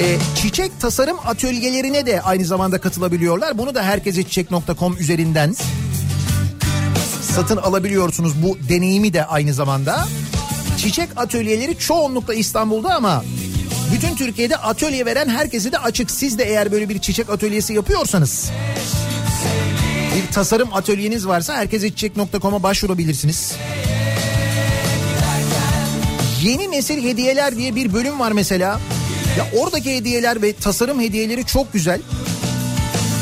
[0.00, 3.58] e, çiçek tasarım atölyelerine de aynı zamanda katılabiliyorlar.
[3.58, 5.54] Bunu da herkese çiçek.com üzerinden
[7.22, 10.06] satın alabiliyorsunuz bu deneyimi de aynı zamanda.
[10.78, 13.24] Çiçek atölyeleri çoğunlukla İstanbul'da ama
[13.94, 16.10] bütün Türkiye'de atölye veren herkese de açık.
[16.10, 18.50] Siz de eğer böyle bir çiçek atölyesi yapıyorsanız
[20.16, 23.56] bir tasarım atölyeniz varsa herkese çiçek.com'a başvurabilirsiniz.
[26.42, 28.80] Yeni nesil hediyeler diye bir bölüm var mesela.
[29.38, 32.00] Ya oradaki hediyeler ve tasarım hediyeleri çok güzel.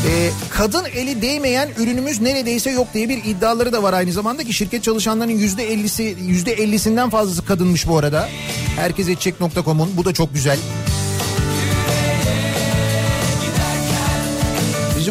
[0.09, 4.53] Ee, kadın eli değmeyen ürünümüz neredeyse yok diye bir iddiaları da var aynı zamanda ki
[4.53, 8.29] şirket çalışanlarının yüzde ellisi yüzde ellisinden fazlası kadınmış bu arada.
[8.77, 10.59] Herkese çek.com'un bu da çok güzel.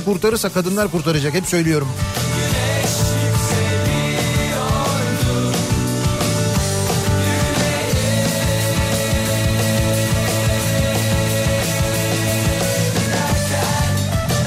[0.06, 1.88] Kurtarırsa kadınlar kurtaracak hep söylüyorum.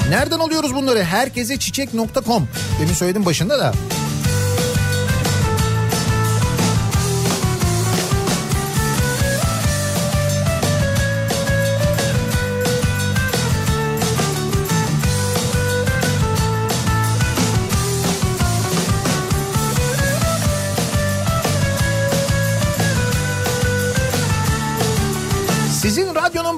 [0.08, 1.04] Nereden alıyoruz bunları?
[1.04, 2.48] Herkese çiçek.com.
[2.80, 3.72] Demin söyledim başında da.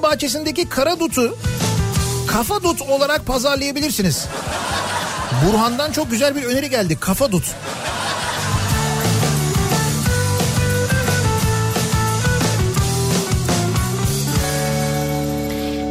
[0.09, 1.37] Bahçesindeki kara dutu
[2.27, 4.25] kafa dut olarak pazarlayabilirsiniz.
[5.45, 6.97] Burhan'dan çok güzel bir öneri geldi.
[6.99, 7.43] Kafa dut.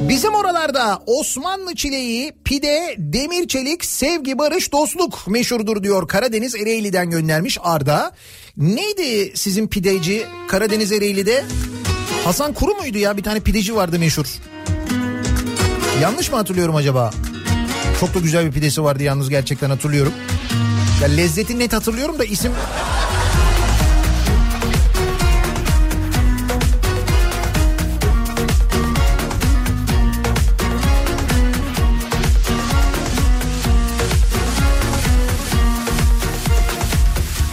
[0.09, 7.59] Bizim oralarda Osmanlı çileği, pide, demir çelik, sevgi, barış, dostluk meşhurdur diyor Karadeniz Ereğli'den göndermiş
[7.63, 8.13] Arda.
[8.57, 11.45] Neydi sizin pideci Karadeniz Ereğli'de?
[12.25, 14.27] Hasan Kuru muydu ya bir tane pideci vardı meşhur.
[16.03, 17.11] Yanlış mı hatırlıyorum acaba?
[18.01, 20.13] Çok da güzel bir pidesi vardı yalnız gerçekten hatırlıyorum.
[21.03, 22.53] Ya lezzeti net hatırlıyorum da isim...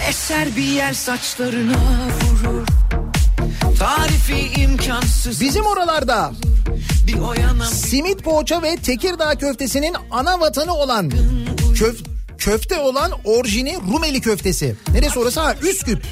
[0.10, 1.76] Eser bir yer saçlarına
[5.40, 6.32] Bizim oralarda
[7.66, 11.12] simit poğaça ve Tekirdağ köftesinin ana vatanı olan
[11.76, 12.04] köf
[12.38, 14.76] köfte olan orijini Rumeli köftesi.
[14.94, 15.40] Neresi orası?
[15.40, 16.06] Ha Üsküp.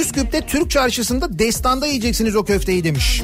[0.00, 3.22] Üsküp'te Türk çarşısında destanda yiyeceksiniz o köfteyi demiş.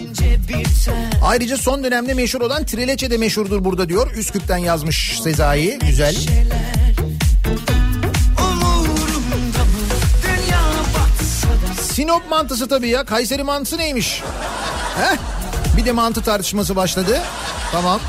[1.22, 4.10] Ayrıca son dönemde meşhur olan trileçe de meşhurdur burada diyor.
[4.16, 5.78] Üsküp'ten yazmış Sezai.
[5.78, 6.16] Güzel.
[6.16, 6.63] Umurumda
[11.94, 13.04] Sinop mantısı tabii ya.
[13.04, 14.22] Kayseri mantısı neymiş?
[14.98, 15.16] Heh.
[15.76, 17.22] Bir de mantı tartışması başladı.
[17.72, 18.00] Tamam.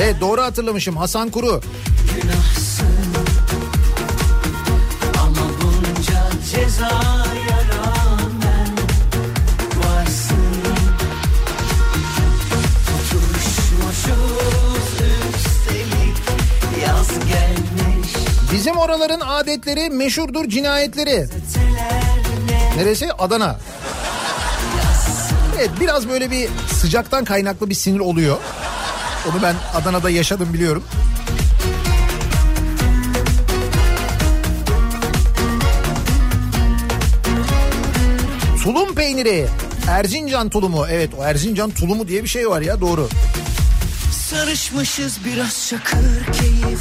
[0.00, 1.60] Evet doğru hatırlamışım Hasan Kuru
[18.86, 21.26] oraların adetleri meşhurdur cinayetleri.
[22.76, 23.12] Neresi?
[23.12, 23.58] Adana.
[25.58, 28.36] Evet biraz böyle bir sıcaktan kaynaklı bir sinir oluyor.
[29.30, 30.84] Onu ben Adana'da yaşadım biliyorum.
[38.64, 39.46] Tulum peyniri.
[39.88, 40.86] Erzincan tulumu.
[40.90, 43.08] Evet o Erzincan tulumu diye bir şey var ya doğru.
[44.30, 46.80] Sarışmışız biraz şakır keyif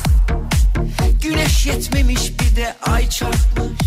[1.26, 3.82] Güneş yetmemiş bir de ay çarpmış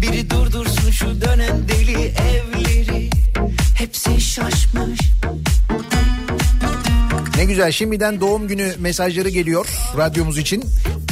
[0.00, 3.10] Biri durdursun şu dönen deli evleri
[3.74, 5.00] Hepsi şaşmış
[7.36, 10.64] Ne güzel şimdiden doğum günü mesajları geliyor radyomuz için.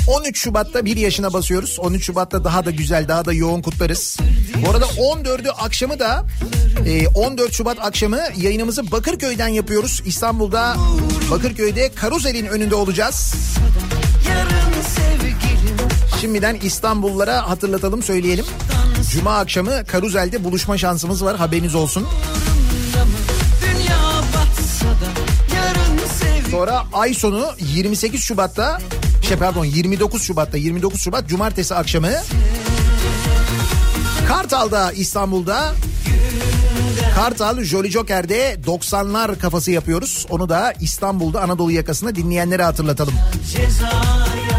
[0.07, 1.79] 13 Şubat'ta 1 yaşına basıyoruz.
[1.81, 4.17] 13 Şubat'ta daha da güzel daha da yoğun kutlarız.
[4.67, 6.27] Bu arada 14'ü akşamı da
[6.87, 10.03] e, 14 Şubat akşamı yayınımızı Bakırköy'den yapıyoruz.
[10.05, 10.77] İstanbul'da
[11.31, 13.35] Bakırköy'de Karuzel'in önünde olacağız.
[14.29, 14.70] Yarın
[16.21, 18.45] Şimdiden İstanbullulara hatırlatalım söyleyelim.
[19.11, 22.07] Cuma akşamı Karuzel'de buluşma şansımız var haberiniz olsun.
[26.51, 28.81] Sonra ay sonu 28 Şubat'ta
[29.29, 32.11] şey pardon 29 Şubat'ta 29 Şubat Cumartesi akşamı
[34.29, 35.75] Kartal'da İstanbul'da
[37.15, 40.27] Kartal Jolly Joker'de 90'lar kafası yapıyoruz.
[40.31, 43.15] Onu da İstanbul'da Anadolu yakasında dinleyenlere hatırlatalım.
[43.53, 44.50] Cezaya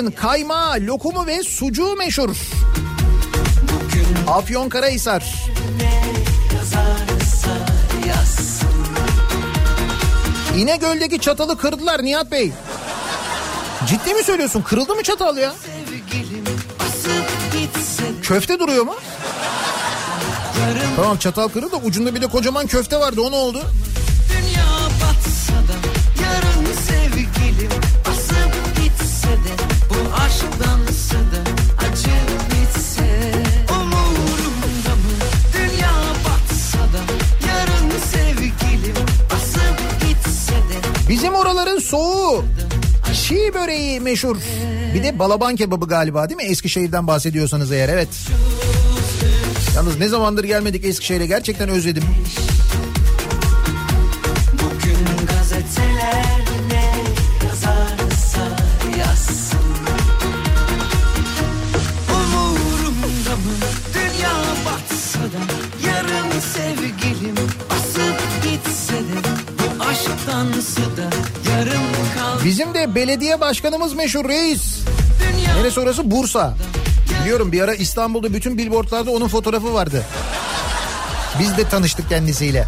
[0.00, 2.36] Buraların kaymağı, lokumu ve sucuğu meşhur.
[4.28, 5.44] Afyonkarahisar.
[6.54, 7.50] yazarsa
[8.08, 8.68] yazsın
[10.56, 12.52] İnegöl'deki çatalı kırdılar Nihat Bey.
[13.86, 14.62] Ciddi mi söylüyorsun?
[14.62, 15.54] Kırıldı mı çatal ya?
[18.22, 18.94] Köfte duruyor mu?
[20.96, 23.62] Tamam çatal kırıldı da ucunda bir de kocaman köfte vardı o ne oldu?
[24.32, 24.66] Dünya
[25.02, 25.76] batsa da
[26.22, 27.70] yarın sevgilim
[28.10, 29.69] asıp gitse de
[41.08, 42.44] Bizim oraların soğuğu.
[43.12, 44.36] Çiğ böreği meşhur.
[44.94, 46.42] Bir de balaban kebabı galiba değil mi?
[46.42, 48.08] Eskişehir'den bahsediyorsanız eğer evet.
[49.76, 52.04] Yalnız ne zamandır gelmedik Eskişehir'e gerçekten özledim.
[72.80, 74.78] De belediye başkanımız meşhur reis.
[75.56, 76.10] Neresi orası?
[76.10, 76.54] Bursa.
[77.22, 80.04] Biliyorum bir ara İstanbul'da bütün billboardlarda onun fotoğrafı vardı.
[81.40, 82.66] Biz de tanıştık kendisiyle.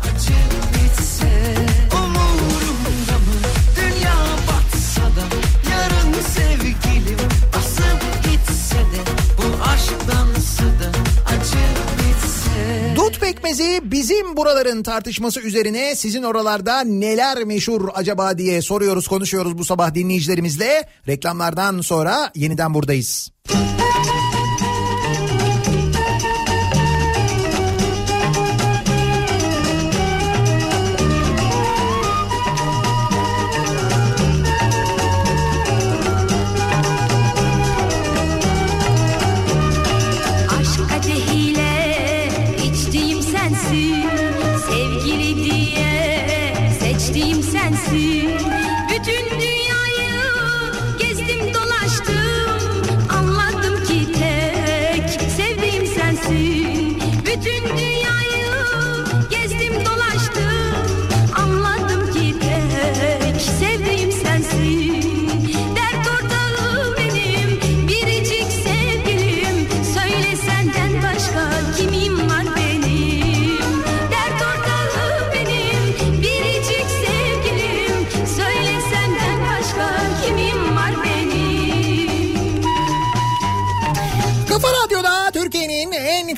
[13.83, 20.89] Bizim buraların tartışması üzerine sizin oralarda neler meşhur acaba diye soruyoruz konuşuyoruz bu sabah dinleyicilerimizle.
[21.09, 23.31] Reklamlardan sonra yeniden buradayız.
[23.49, 23.82] Aşk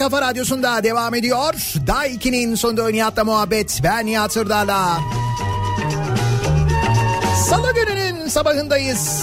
[0.05, 1.55] kafa radyosunda devam ediyor.
[1.87, 3.81] Day 2'nin sonunda Nihat'la muhabbet.
[3.85, 5.01] Ben Nihat Sırdar'la.
[7.49, 9.23] Salı gününün sabahındayız.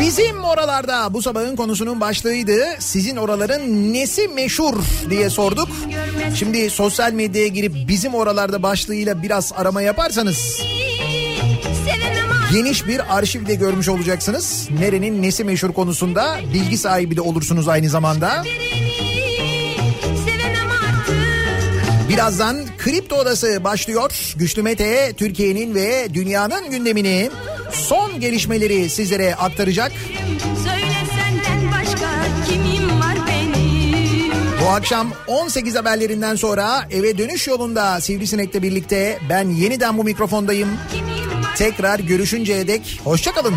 [0.00, 2.64] Bizim oralarda bu sabahın konusunun başlığıydı.
[2.78, 4.74] Sizin oraların nesi meşhur
[5.10, 5.68] diye sorduk.
[6.34, 10.60] Şimdi sosyal medyaya girip bizim oralarda başlığıyla biraz arama yaparsanız
[12.52, 14.68] geniş bir arşiv de görmüş olacaksınız.
[14.78, 18.44] Nerenin nesi meşhur konusunda bilgi sahibi de olursunuz aynı zamanda.
[22.08, 24.32] Birazdan Kripto Odası başlıyor.
[24.36, 27.30] Güçlü Mete Türkiye'nin ve dünyanın gündemini
[27.72, 29.92] son gelişmeleri sizlere aktaracak.
[32.48, 32.82] Kimim?
[34.64, 40.68] Bu akşam 18 haberlerinden sonra eve dönüş yolunda Sivrisinek'le birlikte ben yeniden bu mikrofondayım.
[41.56, 43.54] Tekrar görüşünceye dek hoşçakalın.